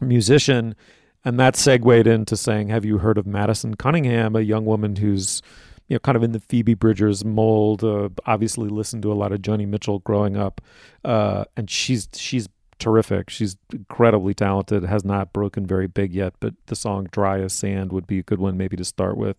[0.01, 0.75] musician,
[1.23, 5.41] and that segued into saying, "Have you heard of Madison Cunningham, a young woman who's
[5.87, 7.83] you know, kind of in the Phoebe Bridgers mold.
[7.83, 10.61] Uh, obviously, listened to a lot of Joni Mitchell growing up,
[11.03, 12.47] uh, and she's she's
[12.79, 13.29] terrific.
[13.29, 14.83] She's incredibly talented.
[14.83, 18.23] Has not broken very big yet, but the song "Dry as Sand" would be a
[18.23, 19.37] good one maybe to start with.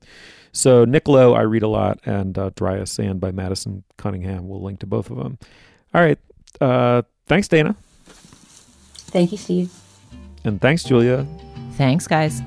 [0.53, 4.49] So Nick Lowe, I read a lot, and uh, "Dry as Sand" by Madison Cunningham.
[4.49, 5.39] We'll link to both of them.
[5.95, 6.19] All right.
[6.61, 7.77] Uh, thanks, Dana.
[8.05, 9.73] Thank you, Steve.
[10.45, 11.27] And thanks, Julia.
[11.77, 12.43] Thanks, guys.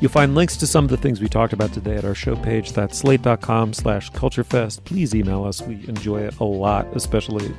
[0.00, 2.34] You'll find links to some of the things we talked about today at our show
[2.36, 2.72] page.
[2.72, 4.84] That's slate.com slash culturefest.
[4.84, 5.60] Please email us.
[5.60, 7.54] We enjoy it a lot, especially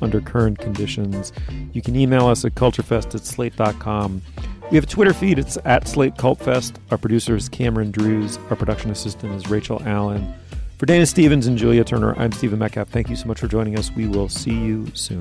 [0.00, 1.32] under current conditions.
[1.72, 4.22] You can email us at culturefest at slate.com.
[4.70, 5.38] We have a Twitter feed.
[5.38, 6.76] It's at Slate Cultfest.
[6.90, 8.38] Our producer is Cameron Drews.
[8.48, 10.32] Our production assistant is Rachel Allen.
[10.78, 12.88] For Dana Stevens and Julia Turner, I'm Stephen Metcalf.
[12.88, 13.90] Thank you so much for joining us.
[13.92, 15.20] We will see you soon.